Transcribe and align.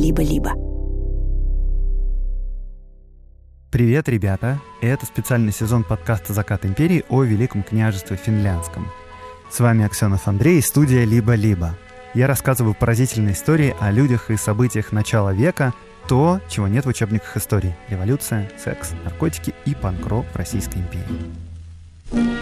«Либо-либо». 0.00 0.54
Привет, 3.70 4.08
ребята! 4.08 4.58
Это 4.80 5.04
специальный 5.04 5.52
сезон 5.52 5.84
подкаста 5.84 6.32
«Закат 6.32 6.64
империи» 6.64 7.04
о 7.10 7.22
Великом 7.22 7.62
княжестве 7.62 8.16
Финляндском. 8.16 8.88
С 9.50 9.60
вами 9.60 9.84
Аксенов 9.84 10.26
Андрей, 10.26 10.62
студия 10.62 11.04
«Либо-либо». 11.04 11.76
Я 12.14 12.28
рассказываю 12.28 12.74
поразительные 12.74 13.34
истории 13.34 13.76
о 13.78 13.90
людях 13.90 14.30
и 14.30 14.36
событиях 14.36 14.90
начала 14.92 15.34
века, 15.34 15.74
то, 16.08 16.40
чего 16.48 16.66
нет 16.66 16.86
в 16.86 16.88
учебниках 16.88 17.36
истории– 17.36 17.76
революция, 17.90 18.50
секс, 18.58 18.92
наркотики 19.04 19.52
и 19.66 19.74
панкрок 19.74 20.24
в 20.32 20.36
Российской 20.36 20.78
империи. 20.78 22.39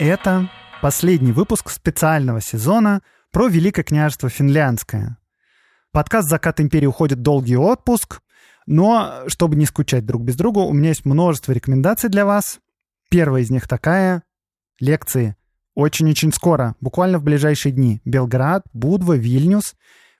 Это 0.00 0.48
последний 0.80 1.30
выпуск 1.30 1.68
специального 1.68 2.40
сезона 2.40 3.02
про 3.32 3.48
Великое 3.48 3.82
княжество 3.82 4.30
Финляндское. 4.30 5.18
Подкаст 5.92 6.30
«Закат 6.30 6.58
империи» 6.58 6.86
уходит 6.86 7.18
в 7.18 7.22
долгий 7.22 7.58
отпуск, 7.58 8.22
но, 8.64 9.24
чтобы 9.26 9.56
не 9.56 9.66
скучать 9.66 10.06
друг 10.06 10.22
без 10.22 10.36
друга, 10.36 10.60
у 10.60 10.72
меня 10.72 10.88
есть 10.88 11.04
множество 11.04 11.52
рекомендаций 11.52 12.08
для 12.08 12.24
вас. 12.24 12.60
Первая 13.10 13.42
из 13.42 13.50
них 13.50 13.68
такая— 13.68 14.22
лекции. 14.80 15.36
Очень-очень 15.74 16.32
скоро, 16.32 16.76
буквально 16.80 17.18
в 17.18 17.22
ближайшие 17.22 17.72
дни. 17.72 18.00
Белград, 18.06 18.62
Будва, 18.72 19.18
Вильнюс. 19.18 19.74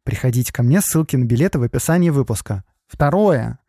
Приходите 0.05 0.53
ко 0.53 0.63
мне, 0.63 0.83
ссылки 0.83 1.17
на 1.17 1.25
билеты 1.25 1.59
в 1.59 1.63
описании 1.63 2.11
выпуска. 2.11 2.65
Второе 2.87 3.61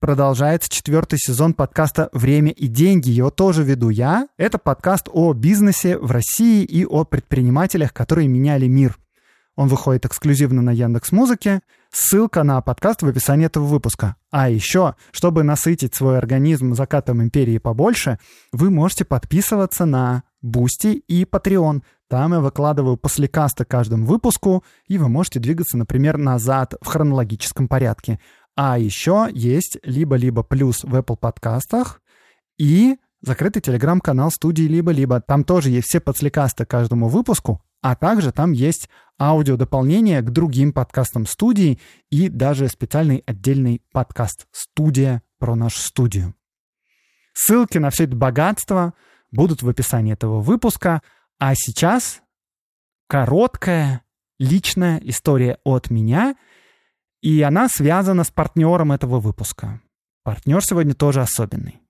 продолжается 0.00 0.68
четвертый 0.70 1.18
сезон 1.18 1.54
подкаста 1.54 2.08
«Время 2.12 2.50
и 2.50 2.66
деньги». 2.66 3.10
Его 3.10 3.30
тоже 3.30 3.62
веду 3.62 3.88
я. 3.88 4.28
Это 4.36 4.58
подкаст 4.58 5.08
о 5.12 5.32
бизнесе 5.32 5.98
в 5.98 6.10
России 6.10 6.64
и 6.64 6.84
о 6.84 7.04
предпринимателях, 7.04 7.92
которые 7.92 8.28
меняли 8.28 8.66
мир. 8.66 8.98
Он 9.56 9.68
выходит 9.68 10.04
эксклюзивно 10.04 10.60
на 10.60 10.70
Яндекс 10.70 11.12
Музыке. 11.12 11.60
Ссылка 11.90 12.42
на 12.42 12.60
подкаст 12.60 13.02
в 13.02 13.06
описании 13.06 13.46
этого 13.46 13.64
выпуска. 13.64 14.16
А 14.30 14.50
еще, 14.50 14.96
чтобы 15.12 15.44
насытить 15.44 15.94
свой 15.94 16.18
организм 16.18 16.74
закатом 16.74 17.22
империи 17.22 17.56
побольше, 17.56 18.18
вы 18.52 18.70
можете 18.70 19.06
подписываться 19.06 19.86
на 19.86 20.24
Boosty 20.42 21.02
и 21.08 21.24
Patreon. 21.24 21.82
Там 22.08 22.34
я 22.34 22.40
выкладываю 22.40 22.98
послекасты 22.98 23.64
каждому 23.64 24.06
выпуску, 24.06 24.62
и 24.86 24.98
вы 24.98 25.08
можете 25.08 25.40
двигаться, 25.40 25.78
например, 25.78 26.18
назад 26.18 26.74
в 26.82 26.86
хронологическом 26.86 27.66
порядке. 27.66 28.20
А 28.56 28.78
еще 28.78 29.28
есть 29.32 29.76
либо-либо 29.82 30.42
плюс 30.42 30.82
в 30.82 30.94
Apple 30.94 31.16
подкастах 31.16 32.00
и 32.56 32.96
закрытый 33.20 33.60
телеграм-канал 33.60 34.30
студии 34.30 34.62
либо-либо. 34.62 35.20
Там 35.20 35.44
тоже 35.44 35.68
есть 35.68 35.88
все 35.88 36.00
послекасты 36.00 36.64
каждому 36.64 37.08
выпуску, 37.08 37.62
а 37.82 37.94
также 37.94 38.32
там 38.32 38.52
есть 38.52 38.88
аудиодополнение 39.20 40.22
к 40.22 40.30
другим 40.30 40.72
подкастам 40.72 41.26
студии 41.26 41.78
и 42.08 42.30
даже 42.30 42.68
специальный 42.68 43.22
отдельный 43.26 43.82
подкаст 43.92 44.46
«Студия» 44.52 45.22
про 45.38 45.54
нашу 45.54 45.80
студию. 45.80 46.34
Ссылки 47.34 47.76
на 47.76 47.90
все 47.90 48.04
это 48.04 48.16
богатство 48.16 48.94
будут 49.30 49.62
в 49.62 49.68
описании 49.68 50.14
этого 50.14 50.40
выпуска. 50.40 51.02
А 51.38 51.52
сейчас 51.54 52.22
короткая 53.06 54.00
личная 54.38 54.98
история 55.04 55.58
от 55.62 55.90
меня— 55.90 56.36
и 57.22 57.42
она 57.42 57.68
связана 57.68 58.24
с 58.24 58.30
партнером 58.30 58.92
этого 58.92 59.20
выпуска. 59.20 59.80
Партнер 60.24 60.62
сегодня 60.62 60.94
тоже 60.94 61.22
особенный. 61.22 61.80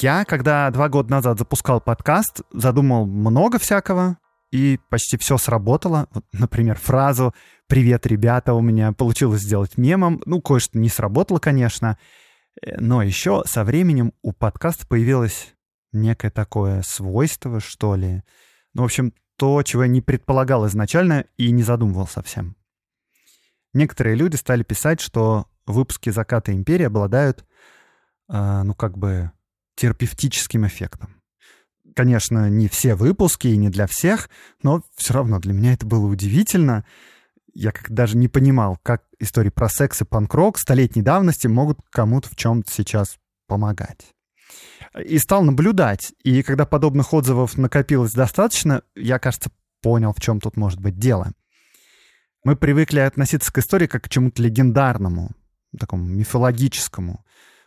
Я, 0.00 0.24
когда 0.26 0.70
два 0.70 0.88
года 0.88 1.10
назад 1.10 1.38
запускал 1.38 1.80
подкаст, 1.80 2.42
задумал 2.52 3.06
много 3.06 3.58
всякого, 3.58 4.18
и 4.52 4.78
почти 4.88 5.16
все 5.16 5.38
сработало. 5.38 6.08
Вот, 6.12 6.24
например, 6.32 6.78
фразу 6.78 7.34
«Привет, 7.66 8.06
ребята» 8.06 8.54
у 8.54 8.60
меня 8.60 8.92
получилось 8.92 9.42
сделать 9.42 9.76
мемом. 9.76 10.22
Ну, 10.24 10.40
кое-что 10.40 10.78
не 10.78 10.88
сработало, 10.88 11.38
конечно. 11.38 11.98
Э, 12.62 12.80
но 12.80 13.02
еще 13.02 13.42
со 13.46 13.64
временем 13.64 14.12
у 14.22 14.32
подкаста 14.32 14.86
появилась 14.86 15.55
некое 15.96 16.30
такое 16.30 16.82
свойство, 16.82 17.60
что 17.60 17.96
ли. 17.96 18.22
Ну, 18.74 18.82
в 18.82 18.84
общем, 18.84 19.12
то, 19.36 19.62
чего 19.62 19.82
я 19.82 19.88
не 19.88 20.00
предполагал 20.00 20.66
изначально 20.66 21.26
и 21.36 21.50
не 21.50 21.62
задумывал 21.62 22.06
совсем. 22.06 22.56
Некоторые 23.74 24.16
люди 24.16 24.36
стали 24.36 24.62
писать, 24.62 25.00
что 25.00 25.46
выпуски 25.66 26.10
«Заката 26.10 26.52
империи» 26.52 26.84
обладают, 26.84 27.44
э, 28.28 28.62
ну, 28.62 28.74
как 28.74 28.96
бы, 28.96 29.32
терапевтическим 29.74 30.66
эффектом. 30.66 31.20
Конечно, 31.94 32.48
не 32.48 32.68
все 32.68 32.94
выпуски 32.94 33.48
и 33.48 33.56
не 33.56 33.68
для 33.68 33.86
всех, 33.86 34.30
но 34.62 34.82
все 34.96 35.14
равно 35.14 35.38
для 35.38 35.52
меня 35.52 35.74
это 35.74 35.86
было 35.86 36.06
удивительно. 36.06 36.86
Я 37.54 37.72
как 37.72 37.90
даже 37.90 38.16
не 38.16 38.28
понимал, 38.28 38.78
как 38.82 39.04
истории 39.18 39.50
про 39.50 39.68
секс 39.68 40.02
и 40.02 40.04
панк-рок 40.04 40.58
столетней 40.58 41.02
давности 41.02 41.46
могут 41.46 41.78
кому-то 41.90 42.28
в 42.28 42.36
чем-то 42.36 42.70
сейчас 42.70 43.18
помогать 43.46 44.15
и 45.04 45.18
стал 45.18 45.42
наблюдать. 45.42 46.12
И 46.22 46.42
когда 46.42 46.66
подобных 46.66 47.12
отзывов 47.12 47.56
накопилось 47.56 48.12
достаточно, 48.12 48.82
я, 48.94 49.18
кажется, 49.18 49.50
понял, 49.82 50.12
в 50.12 50.20
чем 50.20 50.40
тут 50.40 50.56
может 50.56 50.80
быть 50.80 50.98
дело. 50.98 51.32
Мы 52.44 52.56
привыкли 52.56 53.00
относиться 53.00 53.52
к 53.52 53.58
истории 53.58 53.86
как 53.86 54.04
к 54.04 54.08
чему-то 54.08 54.42
легендарному, 54.42 55.32
такому 55.78 56.04
мифологическому. 56.06 57.24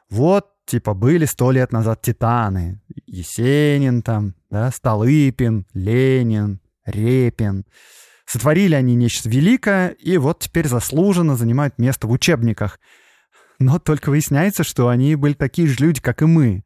Вот, 0.10 0.48
типа, 0.66 0.94
были 0.94 1.26
сто 1.26 1.52
лет 1.52 1.72
назад 1.72 2.02
титаны. 2.02 2.82
Есенин 3.06 4.02
там, 4.02 4.36
да, 4.50 4.72
Столыпин, 4.72 5.66
Ленин, 5.74 6.62
Репин. 6.86 7.66
Сотворили 8.26 8.76
они 8.76 8.96
нечто 8.96 9.28
великое, 9.28 9.90
и 9.90 10.18
вот 10.18 10.40
теперь 10.40 10.68
заслуженно 10.68 11.36
занимают 11.36 11.78
место 11.78 12.08
в 12.08 12.12
учебниках. 12.12 12.80
Но 13.60 13.80
только 13.80 14.10
выясняется, 14.10 14.64
что 14.64 14.88
они 14.88 15.16
были 15.16 15.34
такие 15.34 15.68
же 15.68 15.84
люди, 15.84 16.00
как 16.00 16.22
и 16.22 16.26
мы. 16.26 16.64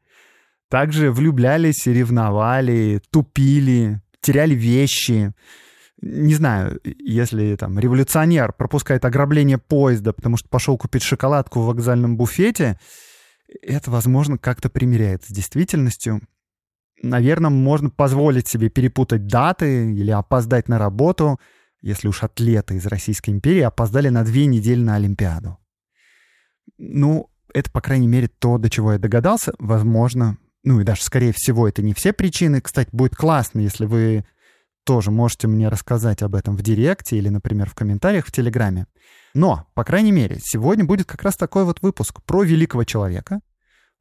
Также 0.74 1.12
влюблялись, 1.12 1.86
ревновали, 1.86 3.00
тупили, 3.10 4.02
теряли 4.20 4.56
вещи. 4.56 5.32
Не 6.02 6.34
знаю, 6.34 6.80
если 6.82 7.54
там 7.54 7.78
революционер 7.78 8.52
пропускает 8.52 9.04
ограбление 9.04 9.58
поезда, 9.58 10.12
потому 10.12 10.36
что 10.36 10.48
пошел 10.48 10.76
купить 10.76 11.04
шоколадку 11.04 11.60
в 11.60 11.66
вокзальном 11.66 12.16
буфете, 12.16 12.80
это, 13.62 13.92
возможно, 13.92 14.36
как-то 14.36 14.68
примеряет 14.68 15.22
с 15.22 15.28
действительностью. 15.28 16.22
Наверное, 17.00 17.50
можно 17.50 17.88
позволить 17.88 18.48
себе 18.48 18.68
перепутать 18.68 19.28
даты 19.28 19.92
или 19.92 20.10
опоздать 20.10 20.68
на 20.68 20.80
работу, 20.80 21.38
если 21.82 22.08
уж 22.08 22.24
атлеты 22.24 22.78
из 22.78 22.86
Российской 22.86 23.30
империи 23.30 23.62
опоздали 23.62 24.08
на 24.08 24.24
две 24.24 24.46
недели 24.46 24.82
на 24.82 24.96
Олимпиаду. 24.96 25.56
Ну, 26.78 27.30
это, 27.54 27.70
по 27.70 27.80
крайней 27.80 28.08
мере, 28.08 28.26
то, 28.26 28.58
до 28.58 28.68
чего 28.68 28.94
я 28.94 28.98
догадался. 28.98 29.52
Возможно, 29.60 30.36
ну 30.64 30.80
и 30.80 30.84
даже, 30.84 31.02
скорее 31.02 31.32
всего, 31.32 31.68
это 31.68 31.82
не 31.82 31.94
все 31.94 32.12
причины. 32.12 32.60
Кстати, 32.60 32.88
будет 32.92 33.14
классно, 33.14 33.60
если 33.60 33.84
вы 33.84 34.24
тоже 34.84 35.10
можете 35.10 35.46
мне 35.46 35.68
рассказать 35.68 36.22
об 36.22 36.34
этом 36.34 36.56
в 36.56 36.62
директе 36.62 37.16
или, 37.16 37.28
например, 37.28 37.68
в 37.68 37.74
комментариях 37.74 38.26
в 38.26 38.32
Телеграме. 38.32 38.86
Но, 39.34 39.66
по 39.74 39.84
крайней 39.84 40.12
мере, 40.12 40.38
сегодня 40.42 40.84
будет 40.84 41.06
как 41.06 41.22
раз 41.22 41.36
такой 41.36 41.64
вот 41.64 41.82
выпуск 41.82 42.22
про 42.22 42.42
великого 42.42 42.84
человека, 42.84 43.40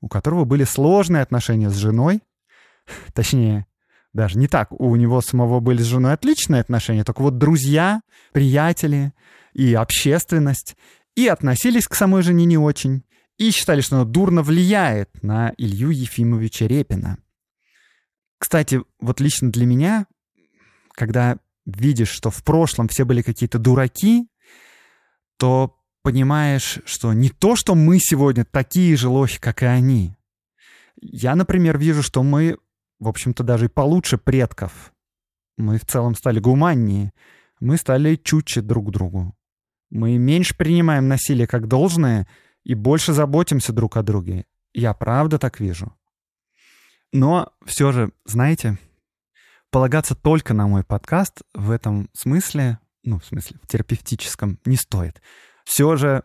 у 0.02 0.08
которого 0.08 0.46
были 0.46 0.64
сложные 0.64 1.24
отношения 1.24 1.70
с 1.70 1.76
женой. 1.76 2.22
Точнее, 3.14 3.66
даже 4.14 4.38
не 4.38 4.48
так. 4.48 4.72
У 4.72 4.96
него 4.96 5.22
самого 5.22 5.60
были 5.60 5.82
с 5.82 5.86
женой 5.86 6.14
отличные 6.14 6.62
отношения, 6.62 7.04
только 7.04 7.22
вот 7.22 7.38
друзья, 7.38 8.02
приятели 8.32 9.14
и 9.54 9.74
общественность 9.74 10.76
и 11.16 11.28
относились 11.28 11.88
к 11.88 11.96
самой 11.96 12.24
жене 12.24 12.46
не 12.46 12.58
очень 12.58 13.04
и 13.38 13.52
считали, 13.52 13.82
что 13.82 13.98
оно 13.98 14.06
дурно 14.06 14.44
влияет 14.44 15.24
на 15.24 15.54
Илью 15.58 15.90
Ефимовича 15.90 16.68
Репина. 16.68 17.18
Кстати, 18.38 18.82
вот 19.00 19.20
лично 19.20 19.52
для 19.52 19.66
меня, 19.66 20.06
когда 20.92 21.38
видишь, 21.66 22.10
что 22.10 22.30
в 22.30 22.44
прошлом 22.44 22.88
все 22.88 23.06
были 23.06 23.22
какие-то 23.22 23.58
дураки, 23.58 24.28
то 25.38 25.80
понимаешь, 26.02 26.80
что 26.86 27.14
не 27.14 27.30
то, 27.30 27.56
что 27.56 27.76
мы 27.76 28.00
сегодня 28.00 28.46
такие 28.46 28.96
же 28.96 29.10
лохи, 29.10 29.40
как 29.40 29.64
и 29.64 29.66
они. 29.66 30.16
Я, 31.02 31.36
например, 31.36 31.78
вижу, 31.78 32.04
что 32.04 32.24
мы, 32.24 32.58
в 33.00 33.08
общем-то, 33.08 33.44
даже 33.44 33.66
и 33.66 33.70
получше 33.70 34.18
предков. 34.18 34.94
Мы 35.58 35.78
в 35.78 35.86
целом 35.86 36.16
стали 36.16 36.40
гуманнее. 36.40 37.14
Мы 37.60 37.78
стали 37.78 38.16
чутче 38.16 38.62
друг 38.62 38.92
другу. 38.92 39.36
Мы 39.90 40.18
меньше 40.18 40.56
принимаем 40.58 41.08
насилие 41.08 41.48
как 41.48 41.68
должное 41.68 42.28
и 42.64 42.74
больше 42.74 43.14
заботимся 43.14 43.74
друг 43.74 43.98
о 43.98 44.04
друге. 44.04 44.46
Я 44.74 44.94
правда 44.94 45.38
так 45.38 45.60
вижу. 45.60 45.94
Но 47.12 47.54
все 47.66 47.92
же, 47.92 48.12
знаете, 48.26 48.80
полагаться 49.70 50.16
только 50.16 50.54
на 50.54 50.68
мой 50.68 50.84
подкаст 50.84 51.42
в 51.54 51.70
этом 51.70 52.10
смысле, 52.14 52.80
ну, 53.04 53.20
в 53.20 53.26
смысле, 53.26 53.58
в 53.62 53.68
терапевтическом, 53.68 54.60
не 54.66 54.78
стоит. 54.78 55.22
Все 55.64 55.96
же 55.96 56.24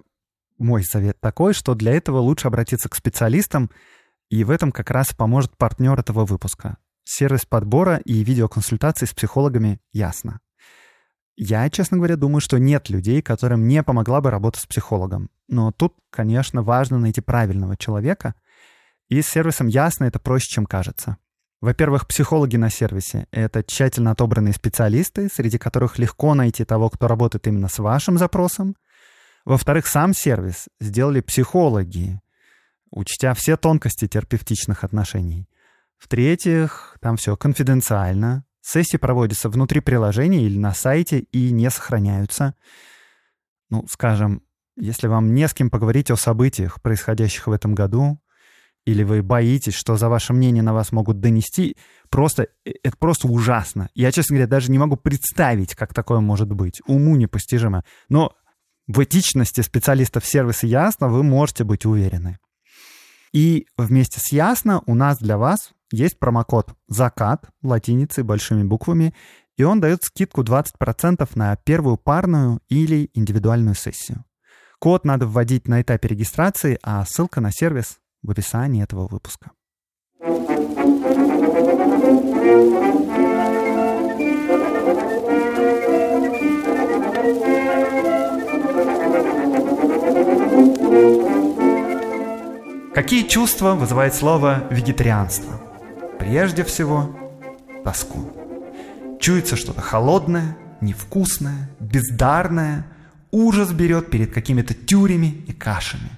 мой 0.58 0.82
совет 0.82 1.20
такой, 1.20 1.54
что 1.54 1.74
для 1.74 1.92
этого 1.92 2.18
лучше 2.18 2.48
обратиться 2.48 2.88
к 2.88 2.94
специалистам, 2.94 3.70
и 4.30 4.44
в 4.44 4.50
этом 4.50 4.72
как 4.72 4.90
раз 4.90 5.12
поможет 5.14 5.56
партнер 5.56 5.98
этого 5.98 6.24
выпуска. 6.24 6.78
Сервис 7.04 7.46
подбора 7.46 7.96
и 8.04 8.22
видеоконсультаций 8.22 9.08
с 9.08 9.14
психологами 9.14 9.80
ясно. 9.92 10.40
Я, 11.40 11.70
честно 11.70 11.98
говоря, 11.98 12.16
думаю, 12.16 12.40
что 12.40 12.58
нет 12.58 12.90
людей, 12.90 13.22
которым 13.22 13.68
не 13.68 13.84
помогла 13.84 14.20
бы 14.20 14.28
работа 14.28 14.58
с 14.58 14.66
психологом. 14.66 15.30
Но 15.46 15.70
тут, 15.70 15.94
конечно, 16.10 16.64
важно 16.64 16.98
найти 16.98 17.20
правильного 17.20 17.76
человека. 17.76 18.34
И 19.08 19.22
с 19.22 19.28
сервисом 19.28 19.68
ясно 19.68 20.06
это 20.06 20.18
проще, 20.18 20.48
чем 20.48 20.66
кажется. 20.66 21.16
Во-первых, 21.60 22.08
психологи 22.08 22.56
на 22.56 22.70
сервисе— 22.70 23.28
это 23.30 23.62
тщательно 23.62 24.10
отобранные 24.10 24.52
специалисты, 24.52 25.28
среди 25.32 25.58
которых 25.58 26.00
легко 26.00 26.34
найти 26.34 26.64
того, 26.64 26.90
кто 26.90 27.06
работает 27.06 27.46
именно 27.46 27.68
с 27.68 27.78
вашим 27.78 28.18
запросом. 28.18 28.74
Во-вторых, 29.44 29.86
сам 29.86 30.14
сервис 30.14 30.66
сделали 30.80 31.20
психологи, 31.20 32.20
учтя 32.90 33.32
все 33.34 33.56
тонкости 33.56 34.08
терапевтичных 34.08 34.82
отношений. 34.82 35.48
В-третьих, 35.98 36.96
там 37.00 37.16
все 37.16 37.36
конфиденциально, 37.36 38.44
Сессии 38.60 38.96
проводятся 38.96 39.48
внутри 39.48 39.80
приложения 39.80 40.42
или 40.42 40.58
на 40.58 40.74
сайте 40.74 41.20
и 41.20 41.50
не 41.50 41.70
сохраняются. 41.70 42.54
Ну, 43.70 43.86
скажем, 43.88 44.42
если 44.76 45.06
вам 45.06 45.34
не 45.34 45.46
с 45.48 45.54
кем 45.54 45.70
поговорить 45.70 46.10
о 46.10 46.16
событиях, 46.16 46.80
происходящих 46.80 47.46
в 47.46 47.52
этом 47.52 47.74
году, 47.74 48.20
или 48.84 49.02
вы 49.02 49.22
боитесь, 49.22 49.74
что 49.74 49.96
за 49.96 50.08
ваше 50.08 50.32
мнение 50.32 50.62
на 50.62 50.72
вас 50.72 50.92
могут 50.92 51.20
донести, 51.20 51.76
просто, 52.08 52.48
э, 52.64 52.72
это 52.82 52.96
просто 52.96 53.28
ужасно. 53.28 53.90
Я, 53.94 54.10
честно 54.12 54.36
говоря, 54.36 54.48
даже 54.48 54.70
не 54.70 54.78
могу 54.78 54.96
представить, 54.96 55.74
как 55.74 55.92
такое 55.92 56.20
может 56.20 56.48
быть. 56.48 56.80
Уму 56.86 57.16
непостижимо. 57.16 57.84
Но 58.08 58.34
в 58.86 59.04
этичности 59.04 59.60
специалистов 59.60 60.24
сервиса 60.24 60.66
Ясно 60.66 61.08
вы 61.08 61.22
можете 61.22 61.64
быть 61.64 61.84
уверены. 61.84 62.38
И 63.32 63.66
вместе 63.76 64.20
с 64.20 64.32
Ясно 64.32 64.82
у 64.86 64.94
нас 64.94 65.18
для 65.18 65.36
вас 65.36 65.72
есть 65.90 66.18
промокод 66.18 66.74
«Закат» 66.88 67.48
латиницей 67.62 68.24
большими 68.24 68.62
буквами, 68.62 69.14
и 69.56 69.64
он 69.64 69.80
дает 69.80 70.04
скидку 70.04 70.42
20% 70.42 71.28
на 71.34 71.56
первую 71.56 71.96
парную 71.96 72.60
или 72.68 73.10
индивидуальную 73.14 73.74
сессию. 73.74 74.24
Код 74.78 75.04
надо 75.04 75.26
вводить 75.26 75.66
на 75.66 75.82
этапе 75.82 76.08
регистрации, 76.08 76.78
а 76.82 77.04
ссылка 77.04 77.40
на 77.40 77.50
сервис 77.50 77.98
в 78.22 78.30
описании 78.30 78.82
этого 78.82 79.08
выпуска. 79.08 79.50
Какие 92.94 93.26
чувства 93.26 93.74
вызывает 93.74 94.14
слово 94.14 94.64
«вегетарианство»? 94.70 95.67
Прежде 96.18 96.64
всего, 96.64 97.16
тоску. 97.84 98.32
Чуется 99.20 99.56
что-то 99.56 99.80
холодное, 99.80 100.56
невкусное, 100.80 101.70
бездарное, 101.80 102.86
ужас 103.30 103.70
берет 103.72 104.10
перед 104.10 104.32
какими-то 104.32 104.74
тюрями 104.74 105.44
и 105.46 105.52
кашами. 105.52 106.10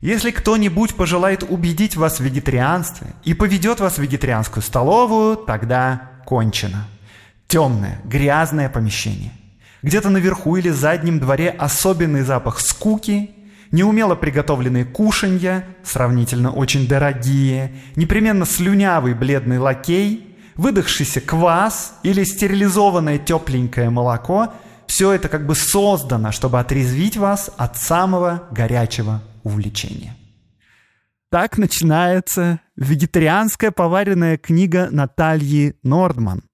Если 0.00 0.30
кто-нибудь 0.30 0.96
пожелает 0.96 1.42
убедить 1.42 1.96
вас 1.96 2.18
в 2.18 2.22
вегетарианстве 2.22 3.08
и 3.24 3.32
поведет 3.32 3.80
вас 3.80 3.94
в 3.94 4.02
вегетарианскую 4.02 4.62
столовую, 4.62 5.36
тогда 5.36 6.10
кончено. 6.26 6.86
Темное, 7.46 8.00
грязное 8.04 8.68
помещение. 8.68 9.32
Где-то 9.82 10.10
наверху 10.10 10.56
или 10.56 10.70
заднем 10.70 11.20
дворе 11.20 11.50
особенный 11.50 12.22
запах 12.22 12.60
скуки 12.60 13.30
неумело 13.74 14.14
приготовленные 14.14 14.84
кушанья, 14.84 15.66
сравнительно 15.82 16.50
очень 16.50 16.88
дорогие, 16.88 17.74
непременно 17.96 18.46
слюнявый 18.46 19.14
бледный 19.14 19.58
лакей, 19.58 20.36
выдохшийся 20.54 21.20
квас 21.20 21.94
или 22.02 22.24
стерилизованное 22.24 23.18
тепленькое 23.18 23.90
молоко– 23.90 24.52
все 24.86 25.12
это 25.12 25.28
как 25.28 25.46
бы 25.46 25.54
создано, 25.54 26.30
чтобы 26.30 26.60
отрезвить 26.60 27.16
вас 27.16 27.50
от 27.56 27.76
самого 27.76 28.46
горячего 28.52 29.22
увлечения. 29.42 30.16
Так 31.30 31.58
начинается 31.58 32.60
вегетарианская 32.76 33.72
поваренная 33.72 34.36
книга 34.36 34.88
Натальи 34.90 35.74
Нордман. 35.82 36.44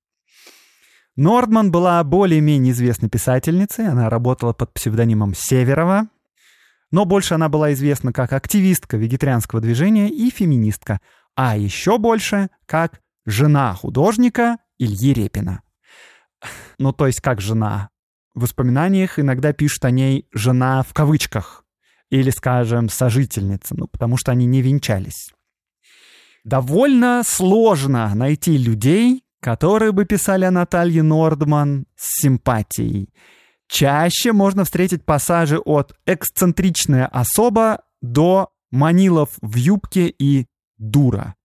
Нордман 1.16 1.70
была 1.70 2.02
более-менее 2.02 2.72
известной 2.72 3.10
писательницей, 3.10 3.88
она 3.88 4.08
работала 4.08 4.54
под 4.54 4.72
псевдонимом 4.72 5.34
Северова, 5.34 6.08
но 6.90 7.04
больше 7.04 7.34
она 7.34 7.48
была 7.48 7.72
известна 7.72 8.12
как 8.12 8.32
активистка 8.32 8.96
вегетарианского 8.96 9.60
движения 9.60 10.08
и 10.08 10.30
феминистка, 10.30 11.00
а 11.34 11.56
еще 11.56 11.98
больше 11.98 12.50
как 12.66 13.00
жена 13.26 13.74
художника 13.74 14.58
Ильи 14.78 15.12
Репина. 15.12 15.62
Ну, 16.78 16.92
то 16.92 17.06
есть 17.06 17.20
как 17.20 17.40
жена. 17.40 17.90
В 18.34 18.42
воспоминаниях 18.42 19.18
иногда 19.18 19.52
пишут 19.52 19.84
о 19.84 19.90
ней 19.90 20.26
«жена» 20.32 20.82
в 20.82 20.94
кавычках. 20.94 21.64
Или, 22.10 22.30
скажем, 22.30 22.88
«сожительница», 22.88 23.74
ну, 23.76 23.86
потому 23.88 24.16
что 24.16 24.32
они 24.32 24.46
не 24.46 24.62
венчались. 24.62 25.32
Довольно 26.44 27.22
сложно 27.24 28.14
найти 28.14 28.56
людей, 28.56 29.24
которые 29.40 29.92
бы 29.92 30.04
писали 30.04 30.44
о 30.44 30.50
Наталье 30.50 31.02
Нордман 31.02 31.86
с 31.96 32.22
симпатией. 32.22 33.12
Чаще 33.70 34.32
можно 34.32 34.64
встретить 34.64 35.04
пассажи 35.04 35.56
от 35.58 35.94
«эксцентричная 36.04 37.06
особа» 37.06 37.84
до 38.02 38.50
«манилов 38.72 39.30
в 39.40 39.54
юбке» 39.54 40.08
и 40.08 40.46
«дура». 40.76 41.36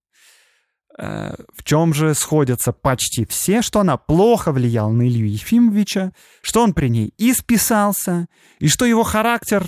Э, 0.98 1.36
в 1.54 1.62
чем 1.62 1.94
же 1.94 2.14
сходятся 2.14 2.72
почти 2.72 3.26
все, 3.26 3.62
что 3.62 3.78
она 3.78 3.96
плохо 3.96 4.50
влияла 4.50 4.90
на 4.90 5.06
Илью 5.06 5.30
Ефимовича, 5.30 6.12
что 6.42 6.64
он 6.64 6.74
при 6.74 6.88
ней 6.88 7.14
исписался, 7.16 8.26
и 8.58 8.66
что 8.66 8.86
его 8.86 9.04
характер, 9.04 9.64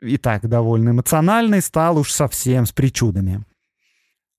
и 0.00 0.16
так 0.16 0.48
довольно 0.48 0.90
эмоциональный, 0.90 1.60
стал 1.60 1.98
уж 1.98 2.12
совсем 2.12 2.66
с 2.66 2.72
причудами. 2.72 3.44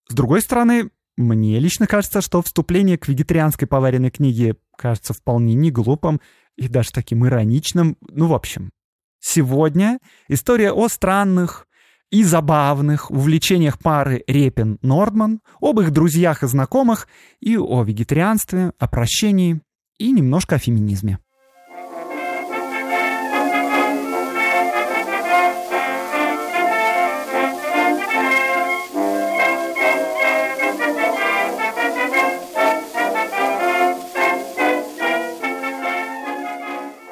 С 0.07 0.13
другой 0.13 0.41
стороны, 0.41 0.89
мне 1.17 1.59
лично 1.59 1.85
кажется, 1.85 2.21
что 2.21 2.41
вступление 2.41 2.97
к 2.97 3.09
вегетарианской 3.09 3.67
поваренной 3.67 4.11
книге 4.11 4.55
кажется 4.77 5.13
вполне 5.13 5.53
не 5.53 5.71
глупым 5.71 6.21
и 6.57 6.67
даже 6.67 6.91
таким 6.91 7.25
ироничным. 7.25 7.97
Ну, 8.01 8.27
в 8.27 8.33
общем, 8.33 8.71
сегодня 9.19 9.99
история 10.27 10.71
о 10.71 10.87
странных 10.87 11.67
и 12.11 12.23
забавных 12.23 13.11
увлечениях 13.11 13.79
пары 13.79 14.23
Репин-Нордман, 14.27 15.41
об 15.59 15.79
их 15.79 15.91
друзьях 15.91 16.43
и 16.43 16.47
знакомых, 16.47 17.07
и 17.39 17.57
о 17.57 17.83
вегетарианстве, 17.83 18.71
о 18.77 18.87
прощении 18.87 19.61
и 19.97 20.11
немножко 20.11 20.55
о 20.55 20.59
феминизме. 20.59 21.19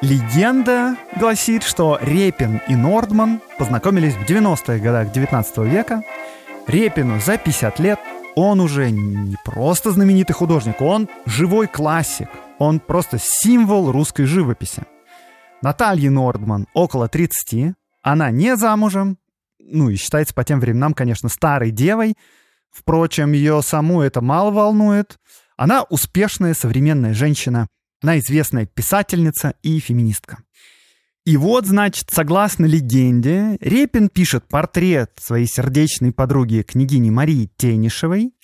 Легенда 0.04 0.98
гласит, 1.18 1.62
что 1.62 1.98
Репин 1.98 2.60
и 2.68 2.76
Нордман 2.76 3.40
познакомились 3.58 4.12
в 4.12 4.28
90-х 4.28 4.76
годах 4.76 5.10
19 5.12 5.56
века. 5.58 6.02
Репину 6.66 7.18
за 7.20 7.38
50 7.38 7.78
лет. 7.78 7.98
Он 8.34 8.60
уже 8.60 8.90
не 8.90 9.38
просто 9.46 9.92
знаменитый 9.92 10.34
художник, 10.34 10.82
он 10.82 11.08
живой 11.24 11.68
классик. 11.68 12.28
Он 12.58 12.80
просто 12.80 13.16
символ 13.18 13.92
русской 13.92 14.26
живописи. 14.26 14.82
Наталье 15.62 16.10
Нордман 16.10 16.66
около 16.74 17.08
30. 17.08 17.74
Она 18.02 18.30
не 18.30 18.56
замужем. 18.56 19.16
Ну 19.58 19.88
и 19.88 19.96
считается 19.96 20.34
по 20.34 20.44
тем 20.44 20.60
временам, 20.60 20.92
конечно, 20.92 21.30
старой 21.30 21.70
девой. 21.70 22.14
Впрочем, 22.70 23.32
ее 23.32 23.62
саму 23.62 24.02
это 24.02 24.20
мало 24.20 24.50
волнует. 24.50 25.18
Она 25.56 25.84
успешная 25.84 26.52
современная 26.52 27.14
женщина– 27.14 27.68
она 28.04 28.18
известная 28.18 28.66
писательница 28.66 29.54
и 29.62 29.78
феминистка. 29.80 30.38
И 31.24 31.38
вот, 31.38 31.64
значит, 31.64 32.10
согласно 32.10 32.66
легенде, 32.66 33.56
Репин 33.60 34.10
пишет 34.10 34.46
портрет 34.46 35.12
своей 35.18 35.46
сердечной 35.46 36.12
подруги 36.12 36.60
княгини 36.60 37.08
Марии 37.08 37.50
Тенишевой, 37.56 38.34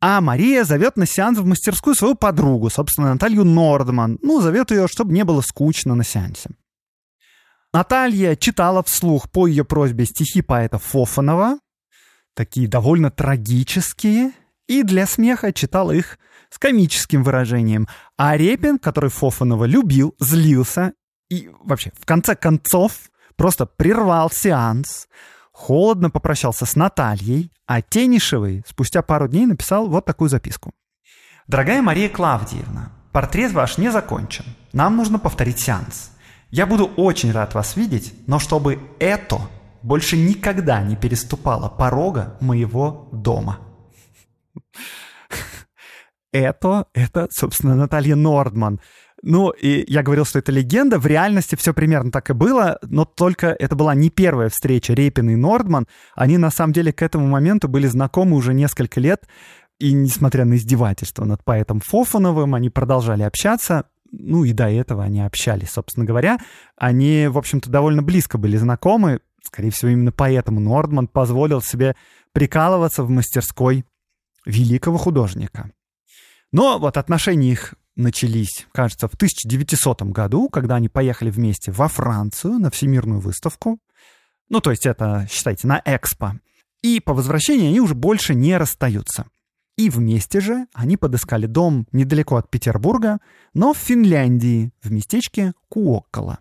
а 0.00 0.20
Мария 0.20 0.62
зовет 0.62 0.96
на 0.96 1.06
сеанс 1.06 1.40
в 1.40 1.44
мастерскую 1.44 1.96
свою 1.96 2.14
подругу, 2.14 2.70
собственно, 2.70 3.12
Наталью 3.12 3.44
Нордман. 3.44 4.20
Ну, 4.22 4.40
зовет 4.40 4.70
ее, 4.70 4.86
чтобы 4.86 5.12
не 5.12 5.24
было 5.24 5.40
скучно 5.40 5.96
на 5.96 6.04
сеансе. 6.04 6.50
Наталья 7.72 8.36
читала 8.36 8.84
вслух 8.84 9.28
по 9.28 9.48
ее 9.48 9.64
просьбе 9.64 10.04
стихи 10.04 10.40
поэта 10.40 10.78
Фофанова, 10.78 11.58
такие 12.34 12.68
довольно 12.68 13.10
трагические, 13.10 14.30
и 14.68 14.84
для 14.84 15.08
смеха 15.08 15.52
читал 15.52 15.90
их 15.90 16.16
с 16.50 16.58
комическим 16.58 17.22
выражением. 17.22 17.88
А 18.18 18.36
Репин, 18.36 18.78
который 18.78 19.10
Фофанова 19.10 19.64
любил, 19.64 20.14
злился 20.18 20.92
и 21.30 21.48
вообще 21.62 21.92
в 21.98 22.04
конце 22.04 22.34
концов 22.34 23.10
просто 23.36 23.64
прервал 23.64 24.30
сеанс, 24.30 25.08
холодно 25.52 26.10
попрощался 26.10 26.66
с 26.66 26.76
Натальей, 26.76 27.52
а 27.66 27.80
Тенишевой 27.80 28.64
спустя 28.66 29.02
пару 29.02 29.28
дней 29.28 29.46
написал 29.46 29.88
вот 29.88 30.04
такую 30.04 30.28
записку. 30.28 30.72
«Дорогая 31.46 31.82
Мария 31.82 32.08
Клавдиевна, 32.08 32.92
портрет 33.12 33.52
ваш 33.52 33.78
не 33.78 33.90
закончен. 33.90 34.44
Нам 34.72 34.96
нужно 34.96 35.18
повторить 35.18 35.60
сеанс. 35.60 36.12
Я 36.50 36.66
буду 36.66 36.86
очень 36.96 37.32
рад 37.32 37.54
вас 37.54 37.76
видеть, 37.76 38.12
но 38.26 38.38
чтобы 38.38 38.80
это 38.98 39.40
больше 39.82 40.16
никогда 40.16 40.82
не 40.82 40.96
переступало 40.96 41.68
порога 41.68 42.36
моего 42.40 43.08
дома». 43.12 43.69
Это, 46.32 46.86
это, 46.94 47.28
собственно, 47.30 47.74
Наталья 47.74 48.14
Нордман. 48.14 48.80
Ну, 49.22 49.50
и 49.50 49.84
я 49.92 50.02
говорил, 50.02 50.24
что 50.24 50.38
это 50.38 50.50
легенда. 50.52 50.98
В 50.98 51.06
реальности 51.06 51.54
все 51.56 51.74
примерно 51.74 52.10
так 52.10 52.30
и 52.30 52.32
было, 52.32 52.78
но 52.82 53.04
только 53.04 53.48
это 53.48 53.76
была 53.76 53.94
не 53.94 54.08
первая 54.08 54.48
встреча 54.48 54.94
Репина 54.94 55.30
и 55.30 55.36
Нордман. 55.36 55.86
Они, 56.14 56.38
на 56.38 56.50
самом 56.50 56.72
деле, 56.72 56.92
к 56.92 57.02
этому 57.02 57.26
моменту 57.26 57.68
были 57.68 57.86
знакомы 57.86 58.36
уже 58.36 58.54
несколько 58.54 59.00
лет. 59.00 59.26
И 59.78 59.92
несмотря 59.92 60.44
на 60.44 60.54
издевательство 60.54 61.24
над 61.24 61.44
поэтом 61.44 61.80
Фофановым, 61.80 62.54
они 62.54 62.70
продолжали 62.70 63.22
общаться. 63.22 63.86
Ну 64.12 64.44
и 64.44 64.52
до 64.52 64.68
этого 64.68 65.04
они 65.04 65.20
общались, 65.20 65.70
собственно 65.70 66.06
говоря. 66.06 66.38
Они, 66.76 67.28
в 67.28 67.38
общем-то, 67.38 67.70
довольно 67.70 68.02
близко 68.02 68.38
были 68.38 68.56
знакомы. 68.56 69.20
Скорее 69.42 69.70
всего, 69.70 69.90
именно 69.90 70.12
поэтому 70.12 70.60
Нордман 70.60 71.08
позволил 71.08 71.60
себе 71.60 71.94
прикалываться 72.32 73.02
в 73.02 73.10
мастерской 73.10 73.84
великого 74.46 74.98
художника. 74.98 75.70
Но 76.52 76.78
вот 76.78 76.96
отношения 76.96 77.52
их 77.52 77.74
начались, 77.96 78.66
кажется, 78.72 79.08
в 79.08 79.14
1900 79.14 80.02
году, 80.02 80.48
когда 80.48 80.76
они 80.76 80.88
поехали 80.88 81.30
вместе 81.30 81.70
во 81.70 81.88
Францию 81.88 82.58
на 82.58 82.70
всемирную 82.70 83.20
выставку. 83.20 83.78
Ну, 84.48 84.60
то 84.60 84.70
есть 84.70 84.86
это, 84.86 85.26
считайте, 85.30 85.66
на 85.66 85.80
Экспо. 85.84 86.40
И 86.82 87.00
по 87.00 87.14
возвращении 87.14 87.68
они 87.68 87.80
уже 87.80 87.94
больше 87.94 88.34
не 88.34 88.56
расстаются. 88.56 89.26
И 89.76 89.88
вместе 89.88 90.40
же 90.40 90.66
они 90.74 90.96
подыскали 90.96 91.46
дом 91.46 91.86
недалеко 91.92 92.36
от 92.36 92.50
Петербурга, 92.50 93.18
но 93.54 93.72
в 93.72 93.78
Финляндии, 93.78 94.72
в 94.82 94.90
местечке 94.90 95.52
Куоккола. 95.68 96.40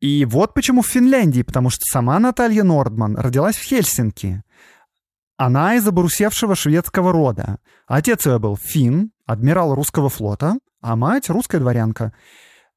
И 0.00 0.24
вот 0.24 0.52
почему 0.52 0.82
в 0.82 0.88
Финляндии, 0.88 1.42
потому 1.42 1.70
что 1.70 1.80
сама 1.84 2.18
Наталья 2.18 2.64
Нордман 2.64 3.16
родилась 3.16 3.56
в 3.56 3.62
Хельсинки. 3.62 4.42
Она 5.44 5.74
из 5.74 5.84
обрусевшего 5.88 6.54
шведского 6.54 7.10
рода. 7.10 7.58
Отец 7.88 8.26
ее 8.26 8.38
был 8.38 8.56
фин, 8.56 9.10
адмирал 9.26 9.74
русского 9.74 10.08
флота, 10.08 10.58
а 10.80 10.94
мать 10.94 11.28
русская 11.28 11.58
дворянка. 11.58 12.12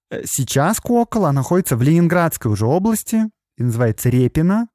Э, 0.09 0.23
сейчас 0.25 0.79
Куокола 0.79 1.29
находится 1.29 1.77
в 1.77 1.83
Ленинградской 1.83 2.51
уже 2.51 2.65
области 2.65 3.29
и 3.57 3.63
называется 3.63 4.09
Репина. 4.09 4.67